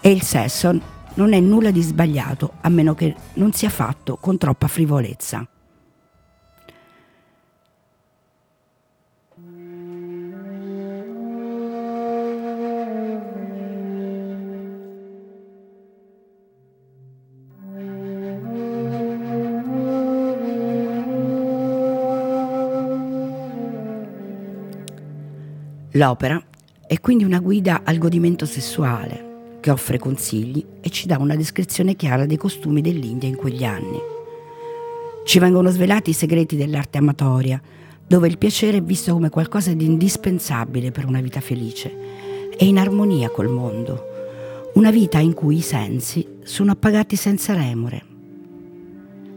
e 0.02 0.12
il 0.12 0.22
sesso 0.22 0.78
non 1.14 1.32
è 1.32 1.40
nulla 1.40 1.72
di 1.72 1.82
sbagliato 1.82 2.56
a 2.62 2.70
meno 2.70 2.94
che 2.96 3.16
non 3.36 3.54
sia 3.54 3.70
fatto 3.70 4.18
con 4.18 4.38
troppa 4.38 4.68
frivolezza. 4.68 5.48
L'opera 26.00 26.42
è 26.88 26.98
quindi 27.02 27.26
una 27.26 27.40
guida 27.40 27.82
al 27.84 27.98
godimento 27.98 28.46
sessuale 28.46 29.58
che 29.60 29.70
offre 29.70 30.00
consigli 30.00 30.66
e 30.80 30.90
ci 30.92 31.08
dà 31.08 31.18
una 31.18 31.36
descrizione 31.36 31.98
chiara 31.98 32.26
dei 32.26 32.38
costumi 32.38 32.80
dell'India 32.80 33.28
in 33.28 33.36
quegli 33.36 33.66
anni. 33.66 34.00
Ci 35.26 35.40
vengono 35.40 35.70
svelati 35.70 36.12
i 36.12 36.14
segreti 36.14 36.56
dell'arte 36.56 37.00
amatoria, 37.00 37.62
dove 38.08 38.30
il 38.30 38.38
piacere 38.38 38.78
è 38.78 38.82
visto 38.82 39.12
come 39.12 39.30
qualcosa 39.30 39.74
di 39.74 39.84
indispensabile 39.84 40.92
per 40.92 41.06
una 41.06 41.20
vita 41.20 41.42
felice 41.42 41.94
e 42.58 42.66
in 42.66 42.78
armonia 42.78 43.30
col 43.30 43.50
mondo, 43.50 44.72
una 44.76 44.92
vita 44.92 45.20
in 45.20 45.34
cui 45.34 45.58
i 45.58 45.62
sensi 45.62 46.26
sono 46.46 46.72
appagati 46.72 47.18
senza 47.18 47.54
remore. 47.54 48.02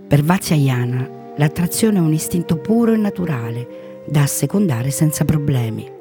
Per 0.07 0.23
Vatsyayana 0.23 1.35
l'attrazione 1.39 1.99
è 1.99 2.03
un 2.03 2.13
istinto 2.13 2.57
puro 2.59 2.93
e 2.93 2.99
naturale 2.99 4.05
da 4.07 4.23
assecondare 4.23 4.93
senza 4.93 5.25
problemi. 5.25 5.99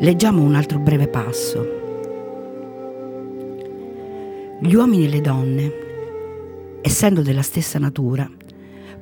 Leggiamo 0.00 0.42
un 0.42 0.56
altro 0.56 0.80
breve 0.80 1.06
passo. 1.06 1.82
Gli 4.60 4.74
uomini 4.74 5.04
e 5.04 5.08
le 5.08 5.20
donne, 5.20 5.72
essendo 6.82 7.22
della 7.22 7.42
stessa 7.42 7.78
natura, 7.78 8.28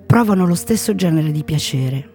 provano 0.05 0.47
lo 0.47 0.55
stesso 0.55 0.95
genere 0.95 1.31
di 1.31 1.45
piacere, 1.45 2.11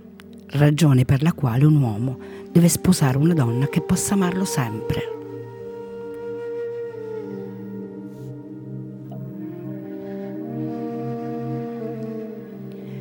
ragione 0.51 1.05
per 1.05 1.23
la 1.23 1.33
quale 1.33 1.65
un 1.65 1.81
uomo 1.81 2.19
deve 2.51 2.69
sposare 2.69 3.17
una 3.17 3.33
donna 3.33 3.67
che 3.67 3.81
possa 3.81 4.13
amarlo 4.13 4.45
sempre. 4.45 5.01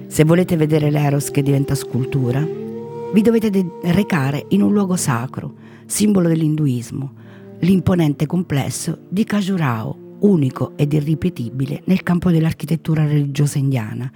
Se 0.06 0.24
volete 0.24 0.56
vedere 0.56 0.90
l'Eros 0.90 1.30
che 1.30 1.42
diventa 1.42 1.74
scultura, 1.74 2.64
vi 3.16 3.22
dovete 3.22 3.78
recare 3.84 4.44
in 4.50 4.60
un 4.60 4.74
luogo 4.74 4.94
sacro, 4.94 5.54
simbolo 5.86 6.28
dell'induismo, 6.28 7.14
l'imponente 7.60 8.26
complesso 8.26 9.06
di 9.08 9.24
Khajuraho, 9.24 10.18
unico 10.20 10.76
ed 10.76 10.92
irripetibile 10.92 11.80
nel 11.86 12.02
campo 12.02 12.30
dell'architettura 12.30 13.06
religiosa 13.06 13.56
indiana, 13.56 14.12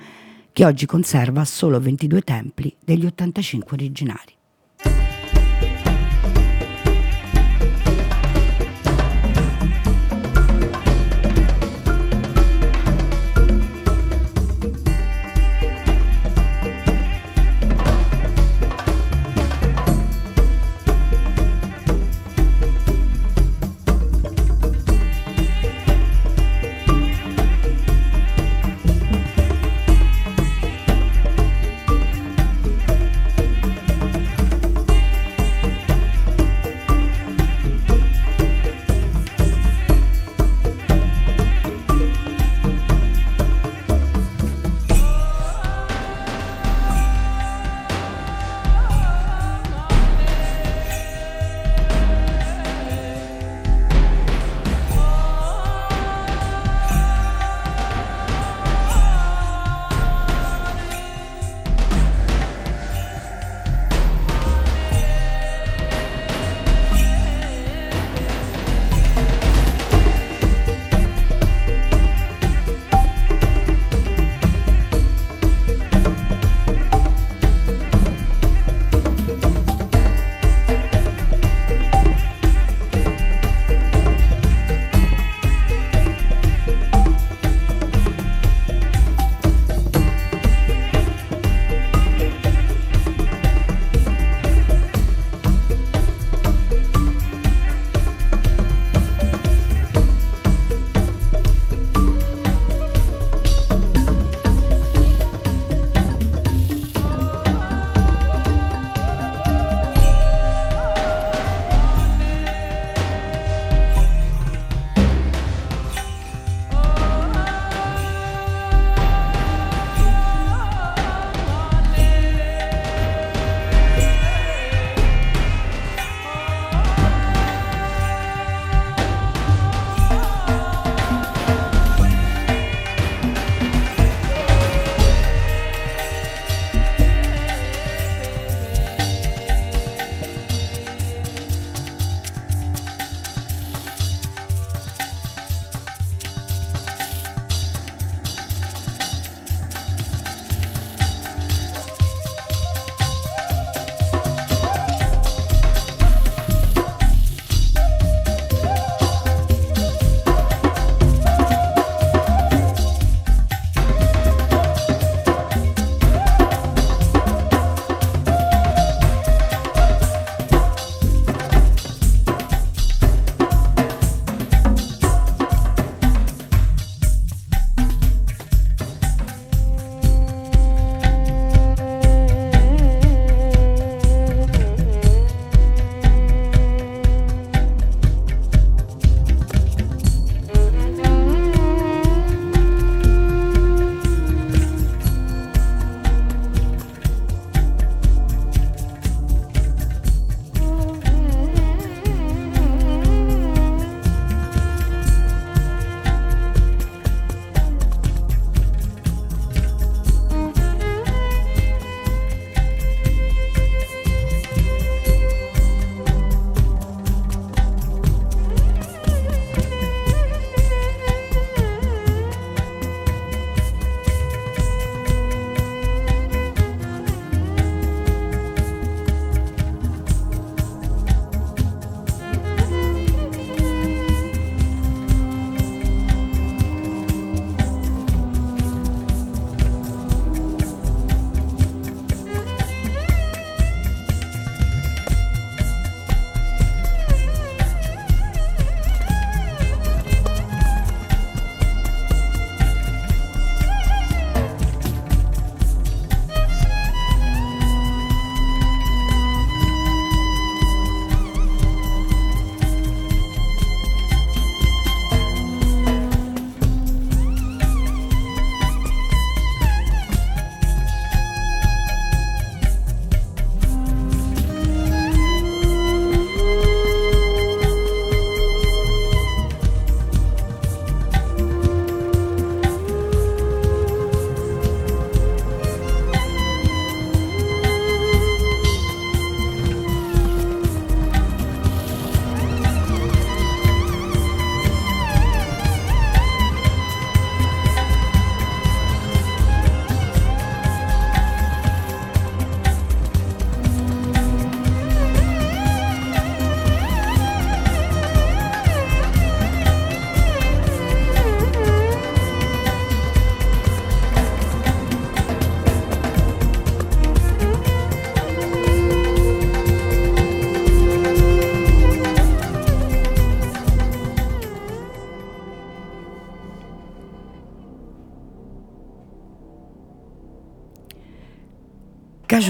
che 0.52 0.66
oggi 0.66 0.84
conserva 0.84 1.46
solo 1.46 1.80
22 1.80 2.20
templi 2.20 2.76
degli 2.84 3.06
85 3.06 3.74
originari. 3.74 4.39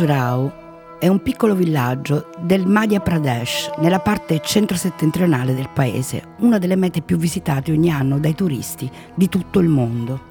Khajurao 0.01 0.99
è 0.99 1.09
un 1.09 1.21
piccolo 1.21 1.55
villaggio 1.55 2.31
del 2.41 2.67
Madhya 2.67 3.01
Pradesh, 3.01 3.71
nella 3.81 4.01
parte 4.01 4.41
centro-settentrionale 4.41 5.55
del 5.55 5.69
paese, 5.69 6.37
una 6.39 6.57
delle 6.57 6.77
mete 6.77 7.03
più 7.03 7.19
visitate 7.19 7.71
ogni 7.71 7.91
anno 7.91 8.19
dai 8.19 8.35
turisti 8.35 8.91
di 9.15 9.29
tutto 9.29 9.59
il 9.59 9.69
mondo. 9.69 10.29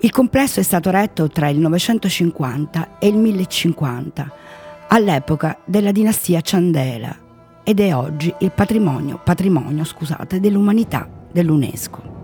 Il 0.00 0.10
complesso 0.10 0.60
è 0.60 0.62
stato 0.62 0.90
retto 0.90 1.28
tra 1.28 1.48
il 1.48 1.58
950 1.58 2.98
e 2.98 3.08
il 3.08 3.16
1050, 3.16 4.32
all'epoca 4.88 5.58
della 5.66 5.92
dinastia 5.92 6.40
Chandela, 6.42 7.14
ed 7.62 7.80
è 7.80 7.94
oggi 7.94 8.34
il 8.38 8.50
patrimonio, 8.50 9.20
patrimonio 9.22 9.84
scusate, 9.84 10.40
dell'umanità 10.40 11.06
dell'UNESCO. 11.30 12.20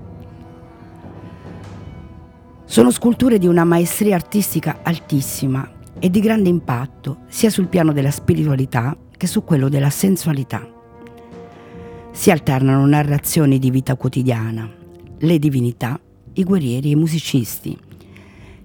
Sono 2.65 2.91
sculture 2.91 3.39
di 3.39 3.47
una 3.47 3.65
maestria 3.65 4.15
artistica 4.15 4.79
altissima 4.83 5.77
e 5.99 6.11
di 6.11 6.21
grande 6.21 6.49
impatto 6.49 7.21
sia 7.29 7.51
sul 7.51 7.69
piano 7.69 7.93
della 7.93 8.11
spiritualità 8.11 8.97
che 9.17 9.27
su 9.27 9.45
quello 9.45 9.69
della 9.69 9.91
sensualità. 9.91 10.67
Si 12.11 12.31
alternano 12.31 12.87
narrazioni 12.87 13.59
di 13.59 13.71
vita 13.71 13.97
quotidiana, 13.97 14.71
le 15.19 15.39
divinità, 15.39 16.01
i 16.35 16.45
guerrieri 16.45 16.89
e 16.89 16.93
i 16.93 16.97
musicisti, 16.97 17.77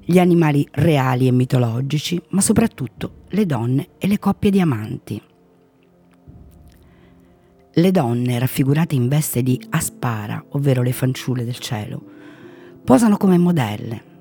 gli 0.05 0.19
animali 0.19 0.67
reali 0.71 1.27
e 1.27 1.31
mitologici, 1.31 2.21
ma 2.29 2.41
soprattutto 2.41 3.23
le 3.29 3.45
donne 3.45 3.89
e 3.97 4.07
le 4.07 4.19
coppie 4.19 4.51
di 4.51 4.59
amanti. 4.59 5.21
Le 7.75 7.91
donne, 7.91 8.37
raffigurate 8.37 8.93
in 8.95 9.07
veste 9.07 9.41
di 9.41 9.59
aspara, 9.69 10.43
ovvero 10.49 10.83
le 10.83 10.91
fanciulle 10.91 11.43
del 11.43 11.57
cielo, 11.57 12.03
posano 12.83 13.17
come 13.17 13.37
modelle. 13.37 14.12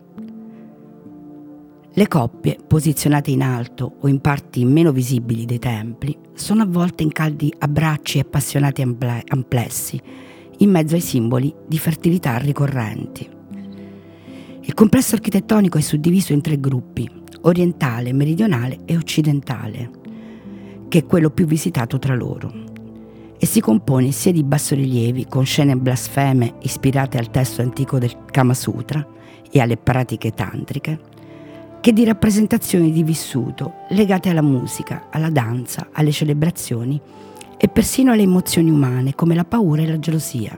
Le 1.94 2.09
coppie, 2.09 2.57
posizionate 2.66 3.31
in 3.31 3.42
alto 3.42 3.96
o 4.00 4.09
in 4.09 4.20
parti 4.20 4.64
meno 4.64 4.92
visibili 4.92 5.44
dei 5.44 5.59
templi, 5.59 6.16
sono 6.33 6.62
avvolte 6.62 7.02
in 7.02 7.12
caldi 7.12 7.52
abbracci 7.59 8.16
e 8.16 8.22
appassionati 8.22 8.81
amplessi, 8.81 10.00
in 10.59 10.70
mezzo 10.70 10.94
ai 10.94 11.02
simboli 11.02 11.55
di 11.66 11.78
fertilità 11.78 12.38
ricorrenti. 12.38 13.28
Il 14.62 14.72
complesso 14.72 15.16
architettonico 15.16 15.76
è 15.76 15.83
suddiviso 15.83 16.33
in 16.33 16.40
tre 16.40 16.59
gruppi, 16.59 17.07
orientale, 17.42 18.14
meridionale 18.14 18.78
e 18.87 18.96
occidentale, 18.96 19.90
che 20.88 21.00
è 21.00 21.05
quello 21.05 21.28
più 21.28 21.44
visitato 21.44 21.98
tra 21.98 22.14
loro 22.14 22.70
e 23.42 23.44
si 23.44 23.61
compone 23.61 24.12
sia 24.12 24.31
di 24.31 24.44
bassorilievi 24.44 25.26
con 25.26 25.44
scene 25.44 25.76
blasfeme 25.76 26.55
ispirate 26.61 27.18
al 27.18 27.31
testo 27.31 27.61
antico 27.61 27.98
del 27.98 28.24
Kama 28.31 28.55
Sutra 28.55 29.05
e 29.50 29.61
alle 29.61 29.76
pratiche 29.76 30.31
tantriche, 30.31 31.00
che 31.82 31.92
di 31.92 32.04
rappresentazioni 32.04 32.92
di 32.92 33.02
vissuto 33.02 33.72
legate 33.88 34.28
alla 34.28 34.40
musica, 34.40 35.08
alla 35.10 35.30
danza, 35.30 35.88
alle 35.90 36.12
celebrazioni 36.12 36.98
e 37.56 37.68
persino 37.68 38.12
alle 38.12 38.22
emozioni 38.22 38.70
umane 38.70 39.16
come 39.16 39.34
la 39.34 39.44
paura 39.44 39.82
e 39.82 39.88
la 39.88 39.98
gelosia. 39.98 40.56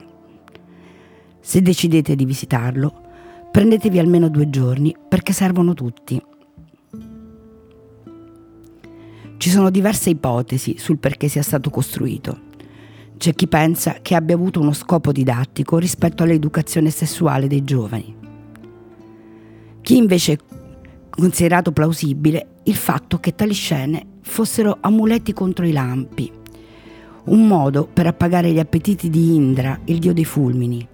Se 1.39 1.61
decidete 1.63 2.15
di 2.15 2.25
visitarlo, 2.25 3.01
prendetevi 3.51 3.97
almeno 3.97 4.29
due 4.29 4.51
giorni 4.51 4.95
perché 5.09 5.33
servono 5.33 5.73
tutti. 5.73 6.21
Ci 9.37 9.49
sono 9.49 9.71
diverse 9.71 10.11
ipotesi 10.11 10.77
sul 10.77 10.99
perché 10.99 11.27
sia 11.27 11.41
stato 11.41 11.71
costruito. 11.71 12.39
C'è 13.17 13.33
chi 13.33 13.47
pensa 13.47 13.95
che 14.03 14.13
abbia 14.13 14.35
avuto 14.35 14.59
uno 14.59 14.73
scopo 14.73 15.11
didattico 15.11 15.79
rispetto 15.79 16.21
all'educazione 16.21 16.91
sessuale 16.91 17.47
dei 17.47 17.63
giovani. 17.63 18.15
Chi 19.81 19.97
invece 19.97 20.37
considerato 21.17 21.71
plausibile 21.71 22.47
il 22.63 22.75
fatto 22.75 23.19
che 23.19 23.35
tali 23.35 23.53
scene 23.53 24.05
fossero 24.21 24.77
amuleti 24.81 25.33
contro 25.33 25.65
i 25.65 25.71
lampi, 25.71 26.31
un 27.25 27.47
modo 27.47 27.87
per 27.91 28.07
appagare 28.07 28.51
gli 28.51 28.59
appetiti 28.59 29.09
di 29.09 29.33
Indra, 29.33 29.79
il 29.85 29.99
dio 29.99 30.13
dei 30.13 30.25
fulmini. 30.25 30.87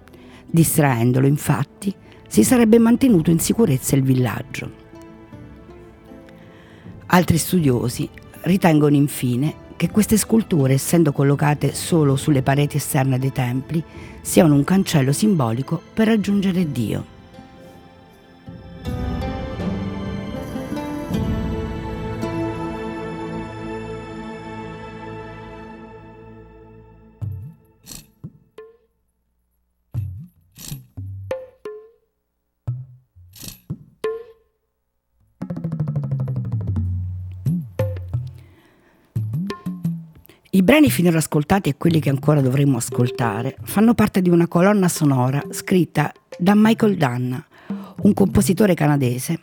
Distraendolo, 0.46 1.26
infatti, 1.26 1.94
si 2.28 2.44
sarebbe 2.44 2.78
mantenuto 2.78 3.30
in 3.30 3.38
sicurezza 3.38 3.96
il 3.96 4.02
villaggio. 4.02 4.70
Altri 7.06 7.36
studiosi 7.36 8.08
ritengono 8.42 8.96
infine 8.96 9.54
che 9.76 9.90
queste 9.90 10.16
sculture, 10.16 10.74
essendo 10.74 11.12
collocate 11.12 11.74
solo 11.74 12.16
sulle 12.16 12.42
pareti 12.42 12.76
esterne 12.76 13.18
dei 13.18 13.32
templi, 13.32 13.82
siano 14.20 14.54
un 14.54 14.64
cancello 14.64 15.12
simbolico 15.12 15.80
per 15.92 16.06
raggiungere 16.06 16.70
Dio. 16.70 17.11
I 40.54 40.62
brani 40.62 40.90
finora 40.90 41.16
ascoltati 41.16 41.70
e 41.70 41.78
quelli 41.78 41.98
che 41.98 42.10
ancora 42.10 42.42
dovremo 42.42 42.76
ascoltare 42.76 43.56
fanno 43.62 43.94
parte 43.94 44.20
di 44.20 44.28
una 44.28 44.46
colonna 44.46 44.86
sonora 44.86 45.42
scritta 45.48 46.12
da 46.38 46.52
Michael 46.54 46.98
Danna, 46.98 47.42
un 48.02 48.12
compositore 48.12 48.74
canadese, 48.74 49.40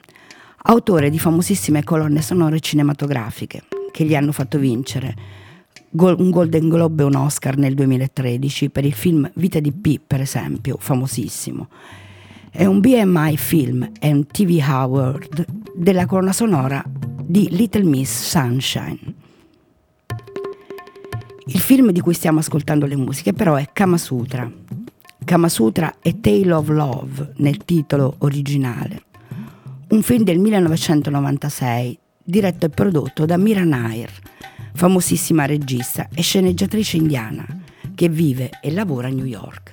autore 0.66 1.10
di 1.10 1.18
famosissime 1.18 1.84
colonne 1.84 2.22
sonore 2.22 2.60
cinematografiche 2.60 3.64
che 3.92 4.04
gli 4.04 4.14
hanno 4.14 4.32
fatto 4.32 4.60
vincere 4.60 5.16
un 5.90 6.30
Golden 6.30 6.70
Globe 6.70 7.02
e 7.02 7.06
un 7.08 7.16
Oscar 7.16 7.58
nel 7.58 7.74
2013 7.74 8.70
per 8.70 8.86
il 8.86 8.94
film 8.94 9.28
Vita 9.34 9.60
di 9.60 9.72
P, 9.72 10.00
per 10.06 10.22
esempio, 10.22 10.78
famosissimo. 10.80 11.70
È 12.52 12.66
un 12.66 12.80
BMI 12.82 13.36
Film 13.36 13.94
e 14.00 14.12
un 14.12 14.28
TV 14.28 14.60
Award 14.62 15.44
della 15.74 16.06
colonna 16.06 16.34
sonora 16.34 16.84
di 16.86 17.48
Little 17.50 17.86
Miss 17.86 18.12
Sunshine. 18.12 19.19
Il 21.52 21.60
film 21.60 21.90
di 21.90 22.00
cui 22.00 22.14
stiamo 22.14 22.38
ascoltando 22.40 22.86
le 22.86 22.96
musiche 22.96 23.34
però 23.34 23.56
è 23.56 23.70
Kama 23.74 23.98
Sutra. 23.98 24.50
Kama 25.26 25.50
Sutra 25.50 25.96
è 26.00 26.20
Tale 26.20 26.52
of 26.52 26.70
Love 26.70 27.34
nel 27.38 27.66
titolo 27.66 28.18
originale. 28.20 29.06
Un 29.90 30.04
film 30.04 30.24
del 30.24 30.38
1996 30.38 31.98
diretto 32.24 32.68
e 32.68 32.70
prodotto 32.70 33.26
da 33.26 33.38
Mira 33.38 33.64
Nair, 33.64 34.12
famosissima 34.76 35.48
regista 35.48 36.08
e 36.14 36.22
sceneggiatrice 36.22 36.98
indiana 36.98 37.48
che 37.96 38.10
vive 38.10 38.52
e 38.62 38.72
lavora 38.72 39.08
a 39.08 39.12
New 39.12 39.26
York. 39.26 39.72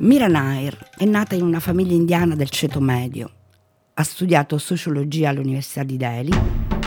Mira 0.00 0.26
Nair 0.26 0.76
è 0.96 1.04
nata 1.04 1.36
in 1.36 1.42
una 1.42 1.60
famiglia 1.60 1.94
indiana 1.94 2.34
del 2.34 2.50
ceto 2.50 2.80
medio. 2.80 3.30
Ha 3.94 4.02
studiato 4.02 4.58
sociologia 4.58 5.28
all'Università 5.28 5.84
di 5.84 5.96
Delhi 5.96 6.78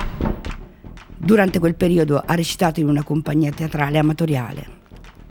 Durante 1.24 1.60
quel 1.60 1.76
periodo 1.76 2.22
ha 2.26 2.36
recitato 2.36 2.82
in 2.82 2.90
una 2.90 3.02
compagnia 3.02 3.50
teatrale 3.50 3.98
amatoriale. 3.98 4.68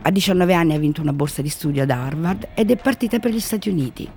A 0.00 0.10
19 0.10 0.54
anni 0.54 0.72
ha 0.72 0.78
vinto 0.78 1.02
una 1.02 1.12
borsa 1.12 1.42
di 1.42 1.50
studio 1.50 1.82
ad 1.82 1.90
Harvard 1.90 2.48
ed 2.54 2.70
è 2.70 2.76
partita 2.76 3.18
per 3.18 3.30
gli 3.30 3.38
Stati 3.38 3.68
Uniti. 3.68 4.08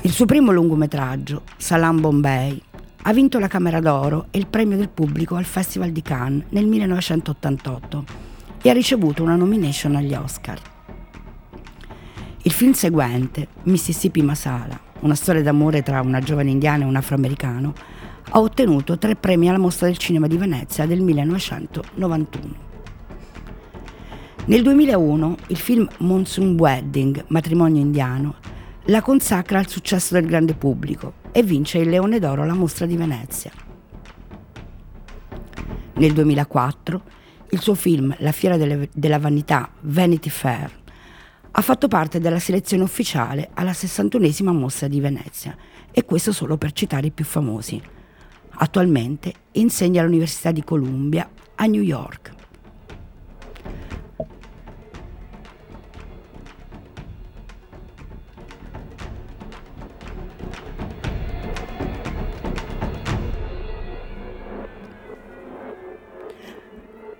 Il 0.00 0.10
suo 0.10 0.24
primo 0.24 0.52
lungometraggio, 0.52 1.42
Salam 1.58 2.00
Bombay, 2.00 2.58
ha 3.02 3.12
vinto 3.12 3.38
la 3.38 3.46
Camera 3.46 3.80
d'Oro 3.80 4.28
e 4.30 4.38
il 4.38 4.46
premio 4.46 4.78
del 4.78 4.88
pubblico 4.88 5.34
al 5.34 5.44
Festival 5.44 5.90
di 5.90 6.00
Cannes 6.00 6.46
nel 6.48 6.66
1988 6.66 8.04
e 8.62 8.70
ha 8.70 8.72
ricevuto 8.72 9.22
una 9.22 9.36
nomination 9.36 9.96
agli 9.96 10.14
Oscar. 10.14 10.58
Il 12.40 12.52
film 12.52 12.72
seguente, 12.72 13.48
Mississippi 13.64 14.22
Masala, 14.22 14.80
una 15.00 15.14
storia 15.14 15.42
d'amore 15.42 15.82
tra 15.82 16.00
una 16.00 16.20
giovane 16.20 16.50
indiana 16.50 16.84
e 16.84 16.88
un 16.88 16.96
afroamericano, 16.96 17.74
ha 18.30 18.40
ottenuto 18.40 18.98
tre 18.98 19.16
premi 19.16 19.48
alla 19.48 19.58
Mostra 19.58 19.86
del 19.86 19.98
Cinema 19.98 20.26
di 20.26 20.36
Venezia 20.36 20.86
del 20.86 21.00
1991. 21.00 22.70
Nel 24.44 24.62
2001 24.62 25.36
il 25.48 25.56
film 25.56 25.88
Monsoon 25.98 26.58
Wedding, 26.58 27.24
matrimonio 27.28 27.80
indiano, 27.80 28.34
la 28.86 29.00
consacra 29.00 29.58
al 29.58 29.68
successo 29.68 30.14
del 30.14 30.26
grande 30.26 30.54
pubblico 30.54 31.14
e 31.30 31.42
vince 31.42 31.78
il 31.78 31.88
Leone 31.88 32.18
d'Oro 32.18 32.42
alla 32.42 32.54
Mostra 32.54 32.86
di 32.86 32.96
Venezia. 32.96 33.52
Nel 35.94 36.12
2004 36.12 37.02
il 37.50 37.60
suo 37.60 37.74
film 37.74 38.14
La 38.18 38.32
fiera 38.32 38.56
delle, 38.56 38.88
della 38.92 39.18
vanità, 39.18 39.70
Vanity 39.82 40.30
Fair, 40.30 40.80
ha 41.52 41.60
fatto 41.60 41.86
parte 41.86 42.18
della 42.18 42.38
selezione 42.38 42.82
ufficiale 42.82 43.50
alla 43.54 43.72
61esima 43.72 44.52
Mostra 44.52 44.88
di 44.88 45.00
Venezia 45.00 45.54
e 45.90 46.04
questo 46.04 46.32
solo 46.32 46.56
per 46.56 46.72
citare 46.72 47.08
i 47.08 47.10
più 47.10 47.24
famosi. 47.24 47.80
Attualmente 48.54 49.32
insegna 49.52 50.02
all'Università 50.02 50.52
di 50.52 50.62
Columbia 50.62 51.28
a 51.56 51.66
New 51.66 51.82
York. 51.82 52.30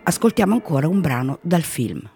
Ascoltiamo 0.04 0.54
ancora 0.54 0.88
un 0.88 1.00
brano 1.00 1.38
dal 1.42 1.62
film. 1.62 2.08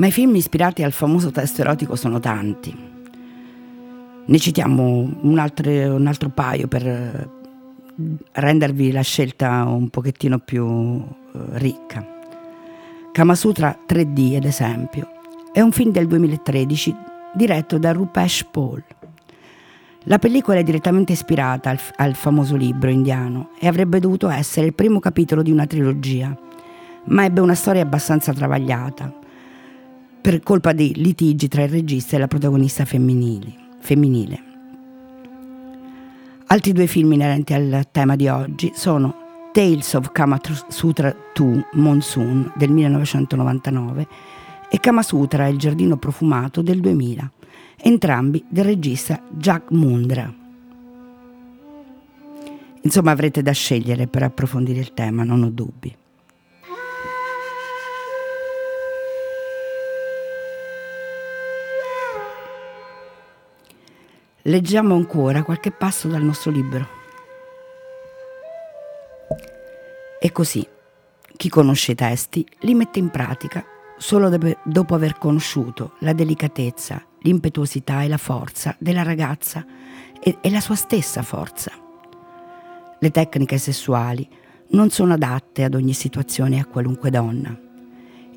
Ma 0.00 0.06
i 0.06 0.12
film 0.12 0.34
ispirati 0.34 0.82
al 0.82 0.92
famoso 0.92 1.30
testo 1.30 1.60
erotico 1.60 1.94
sono 1.94 2.20
tanti. 2.20 2.74
Ne 4.24 4.38
citiamo 4.38 5.18
un 5.20 5.38
altro, 5.38 5.70
un 5.94 6.06
altro 6.06 6.30
paio 6.30 6.68
per 6.68 6.86
eh, 6.86 7.28
rendervi 8.32 8.92
la 8.92 9.02
scelta 9.02 9.64
un 9.66 9.90
pochettino 9.90 10.38
più 10.38 10.66
eh, 10.66 11.38
ricca. 11.58 12.02
Kamasutra 13.12 13.78
3D, 13.86 14.36
ad 14.36 14.44
esempio, 14.44 15.06
è 15.52 15.60
un 15.60 15.70
film 15.70 15.90
del 15.90 16.06
2013 16.06 16.96
diretto 17.34 17.76
da 17.76 17.92
Rupesh 17.92 18.46
Paul. 18.50 18.82
La 20.04 20.18
pellicola 20.18 20.60
è 20.60 20.62
direttamente 20.62 21.12
ispirata 21.12 21.68
al, 21.68 21.78
al, 21.96 22.14
famoso 22.14 22.56
libro 22.56 22.88
indiano 22.88 23.50
e 23.58 23.68
avrebbe 23.68 24.00
dovuto 24.00 24.30
essere 24.30 24.64
il 24.64 24.72
primo 24.72 24.98
capitolo 24.98 25.42
di 25.42 25.50
una 25.50 25.66
trilogia, 25.66 26.34
ma 27.04 27.26
ebbe 27.26 27.40
una 27.40 27.54
storia 27.54 27.82
abbastanza 27.82 28.32
travagliata 28.32 29.19
per 30.20 30.40
colpa 30.40 30.72
dei 30.72 30.92
litigi 30.94 31.48
tra 31.48 31.62
il 31.62 31.70
regista 31.70 32.16
e 32.16 32.18
la 32.18 32.26
protagonista 32.26 32.84
femminile. 32.84 34.48
Altri 36.46 36.72
due 36.72 36.86
film 36.86 37.12
inerenti 37.12 37.54
al 37.54 37.88
tema 37.90 38.16
di 38.16 38.28
oggi 38.28 38.72
sono 38.74 39.14
Tales 39.52 39.94
of 39.94 40.12
Kama 40.12 40.40
Sutra 40.68 41.14
2 41.34 41.68
Monsoon 41.72 42.52
del 42.56 42.70
1999 42.70 44.06
e 44.68 44.78
Kama 44.78 45.02
Sutra 45.02 45.48
Il 45.48 45.58
giardino 45.58 45.96
profumato 45.96 46.60
del 46.62 46.80
2000, 46.80 47.32
entrambi 47.76 48.44
del 48.48 48.64
regista 48.64 49.22
Jack 49.30 49.70
Mundra. 49.70 50.32
Insomma 52.82 53.10
avrete 53.10 53.42
da 53.42 53.52
scegliere 53.52 54.06
per 54.06 54.22
approfondire 54.22 54.80
il 54.80 54.92
tema, 54.94 55.24
non 55.24 55.42
ho 55.42 55.50
dubbi. 55.50 55.94
Leggiamo 64.44 64.94
ancora 64.94 65.42
qualche 65.42 65.70
passo 65.70 66.08
dal 66.08 66.22
nostro 66.22 66.50
libro. 66.50 66.98
E 70.18 70.32
così, 70.32 70.66
chi 71.36 71.50
conosce 71.50 71.92
i 71.92 71.94
testi 71.94 72.46
li 72.60 72.74
mette 72.74 72.98
in 72.98 73.10
pratica 73.10 73.62
solo 73.98 74.34
dopo 74.62 74.94
aver 74.94 75.18
conosciuto 75.18 75.92
la 75.98 76.14
delicatezza, 76.14 77.04
l'impetuosità 77.20 78.02
e 78.02 78.08
la 78.08 78.16
forza 78.16 78.74
della 78.78 79.02
ragazza 79.02 79.64
e, 80.18 80.38
e 80.40 80.50
la 80.50 80.60
sua 80.60 80.74
stessa 80.74 81.22
forza. 81.22 81.72
Le 82.98 83.10
tecniche 83.10 83.58
sessuali 83.58 84.26
non 84.70 84.88
sono 84.88 85.14
adatte 85.14 85.64
ad 85.64 85.74
ogni 85.74 85.92
situazione 85.92 86.56
e 86.56 86.60
a 86.60 86.66
qualunque 86.66 87.10
donna. 87.10 87.54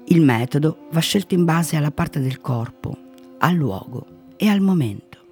Il 0.08 0.22
metodo 0.22 0.88
va 0.92 1.00
scelto 1.00 1.34
in 1.34 1.46
base 1.46 1.78
alla 1.78 1.92
parte 1.92 2.20
del 2.20 2.42
corpo, 2.42 2.98
al 3.38 3.54
luogo 3.54 4.34
e 4.36 4.50
al 4.50 4.60
momento. 4.60 5.23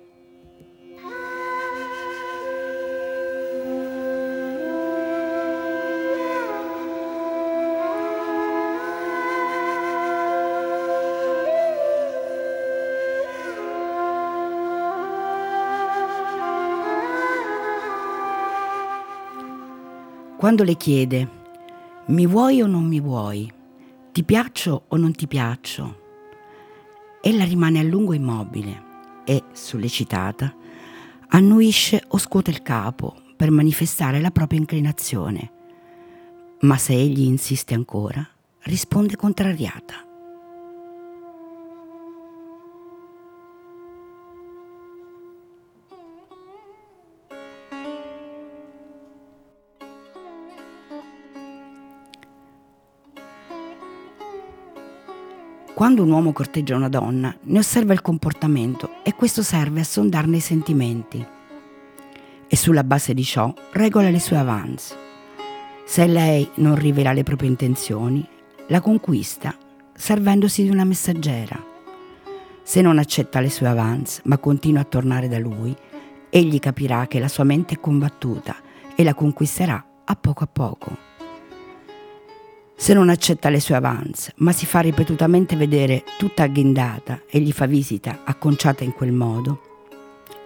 Quando 20.41 20.63
le 20.63 20.75
chiede 20.75 21.29
mi 22.07 22.25
vuoi 22.25 22.63
o 22.63 22.65
non 22.65 22.85
mi 22.85 22.99
vuoi, 22.99 23.47
ti 24.11 24.23
piaccio 24.23 24.85
o 24.87 24.97
non 24.97 25.13
ti 25.13 25.27
piaccio, 25.27 25.99
ella 27.21 27.43
rimane 27.43 27.77
a 27.77 27.83
lungo 27.83 28.13
immobile 28.13 28.83
e, 29.23 29.43
sollecitata, 29.51 30.51
annuisce 31.27 32.03
o 32.07 32.17
scuote 32.17 32.49
il 32.49 32.63
capo 32.63 33.21
per 33.37 33.51
manifestare 33.51 34.19
la 34.19 34.31
propria 34.31 34.57
inclinazione. 34.57 35.51
Ma 36.61 36.75
se 36.75 36.93
egli 36.93 37.21
insiste 37.21 37.75
ancora, 37.75 38.27
risponde 38.61 39.15
contrariata. 39.17 40.10
Quando 55.81 56.03
un 56.03 56.11
uomo 56.11 56.31
corteggia 56.31 56.75
una 56.75 56.89
donna, 56.89 57.35
ne 57.41 57.57
osserva 57.57 57.91
il 57.91 58.03
comportamento 58.03 58.97
e 59.01 59.15
questo 59.15 59.41
serve 59.41 59.79
a 59.79 59.83
sondarne 59.83 60.37
i 60.37 60.39
sentimenti. 60.39 61.25
E 62.47 62.55
sulla 62.55 62.83
base 62.83 63.15
di 63.15 63.23
ciò 63.23 63.51
regola 63.71 64.11
le 64.11 64.19
sue 64.19 64.37
avance. 64.37 64.95
Se 65.83 66.05
lei 66.05 66.47
non 66.57 66.75
rivela 66.75 67.13
le 67.13 67.23
proprie 67.23 67.49
intenzioni, 67.49 68.23
la 68.67 68.79
conquista 68.79 69.57
servendosi 69.95 70.61
di 70.61 70.69
una 70.69 70.83
messaggera. 70.83 71.59
Se 72.61 72.81
non 72.83 72.99
accetta 72.99 73.39
le 73.39 73.49
sue 73.49 73.65
avance, 73.65 74.21
ma 74.25 74.37
continua 74.37 74.81
a 74.81 74.85
tornare 74.85 75.27
da 75.27 75.39
lui, 75.39 75.75
egli 76.29 76.59
capirà 76.59 77.07
che 77.07 77.17
la 77.17 77.27
sua 77.27 77.43
mente 77.43 77.73
è 77.73 77.79
combattuta 77.79 78.55
e 78.95 79.03
la 79.03 79.15
conquisterà 79.15 79.83
a 80.05 80.15
poco 80.15 80.43
a 80.43 80.47
poco. 80.47 81.10
Se 82.81 82.95
non 82.95 83.09
accetta 83.09 83.49
le 83.49 83.59
sue 83.59 83.75
avance, 83.75 84.33
ma 84.37 84.51
si 84.51 84.65
fa 84.65 84.79
ripetutamente 84.79 85.55
vedere 85.55 86.03
tutta 86.17 86.41
agghindata 86.41 87.21
e 87.29 87.39
gli 87.39 87.51
fa 87.51 87.67
visita 87.67 88.21
acconciata 88.23 88.83
in 88.83 88.91
quel 88.93 89.11
modo, 89.11 89.61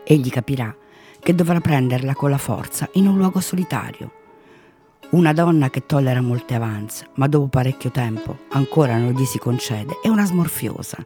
egli 0.04 0.30
capirà 0.30 0.76
che 1.18 1.34
dovrà 1.34 1.62
prenderla 1.62 2.14
con 2.14 2.30
la 2.30 2.38
forza 2.38 2.90
in 2.96 3.08
un 3.08 3.16
luogo 3.16 3.40
solitario. 3.40 4.12
Una 5.12 5.32
donna 5.32 5.70
che 5.70 5.86
tollera 5.86 6.20
molte 6.20 6.56
avance, 6.56 7.08
ma 7.14 7.28
dopo 7.30 7.48
parecchio 7.48 7.90
tempo 7.90 8.40
ancora 8.50 8.98
non 8.98 9.14
gli 9.14 9.24
si 9.24 9.40
concede, 9.40 10.02
è 10.04 10.10
una 10.10 10.26
smorfiosa 10.26 10.98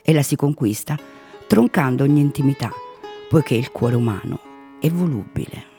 e 0.00 0.12
la 0.12 0.22
si 0.22 0.36
conquista 0.36 0.96
troncando 1.48 2.04
ogni 2.04 2.20
intimità, 2.20 2.70
poiché 3.28 3.56
il 3.56 3.72
cuore 3.72 3.96
umano 3.96 4.38
è 4.78 4.88
volubile. 4.88 5.77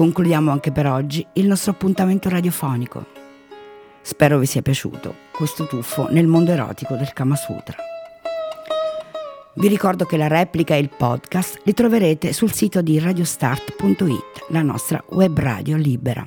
Concludiamo 0.00 0.50
anche 0.50 0.72
per 0.72 0.86
oggi 0.86 1.26
il 1.34 1.46
nostro 1.46 1.72
appuntamento 1.72 2.30
radiofonico. 2.30 3.04
Spero 4.00 4.38
vi 4.38 4.46
sia 4.46 4.62
piaciuto 4.62 5.14
questo 5.30 5.66
tuffo 5.66 6.08
nel 6.08 6.26
mondo 6.26 6.52
erotico 6.52 6.94
del 6.94 7.12
Kama 7.12 7.36
Sutra. 7.36 7.76
Vi 9.56 9.68
ricordo 9.68 10.06
che 10.06 10.16
la 10.16 10.26
replica 10.26 10.74
e 10.74 10.78
il 10.78 10.88
podcast 10.88 11.60
li 11.64 11.74
troverete 11.74 12.32
sul 12.32 12.50
sito 12.50 12.80
di 12.80 12.98
radiostart.it, 12.98 14.46
la 14.48 14.62
nostra 14.62 15.04
web 15.10 15.38
radio 15.38 15.76
libera. 15.76 16.26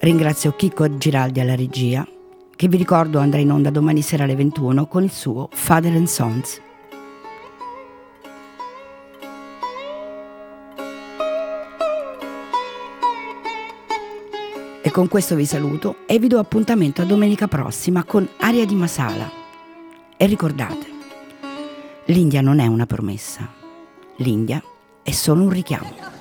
Ringrazio 0.00 0.56
Chico 0.56 0.98
Giraldi 0.98 1.38
alla 1.38 1.54
regia, 1.54 2.04
che 2.56 2.66
vi 2.66 2.78
ricordo 2.78 3.20
andrà 3.20 3.38
in 3.38 3.52
onda 3.52 3.70
domani 3.70 4.02
sera 4.02 4.24
alle 4.24 4.34
21 4.34 4.88
con 4.88 5.04
il 5.04 5.12
suo 5.12 5.48
Father 5.52 5.94
and 5.94 6.08
Sons. 6.08 6.60
Con 14.98 15.06
questo 15.06 15.36
vi 15.36 15.46
saluto 15.46 15.98
e 16.06 16.18
vi 16.18 16.26
do 16.26 16.40
appuntamento 16.40 17.02
a 17.02 17.04
domenica 17.04 17.46
prossima 17.46 18.02
con 18.02 18.28
Aria 18.38 18.66
di 18.66 18.74
Masala. 18.74 19.30
E 20.16 20.26
ricordate, 20.26 20.86
l'India 22.06 22.40
non 22.40 22.58
è 22.58 22.66
una 22.66 22.84
promessa, 22.84 23.48
L'India 24.16 24.60
è 25.04 25.12
solo 25.12 25.42
un 25.42 25.50
richiamo. 25.50 26.17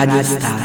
Radio 0.00 0.22
Star. 0.22 0.38
Radio 0.38 0.38
Star. 0.38 0.59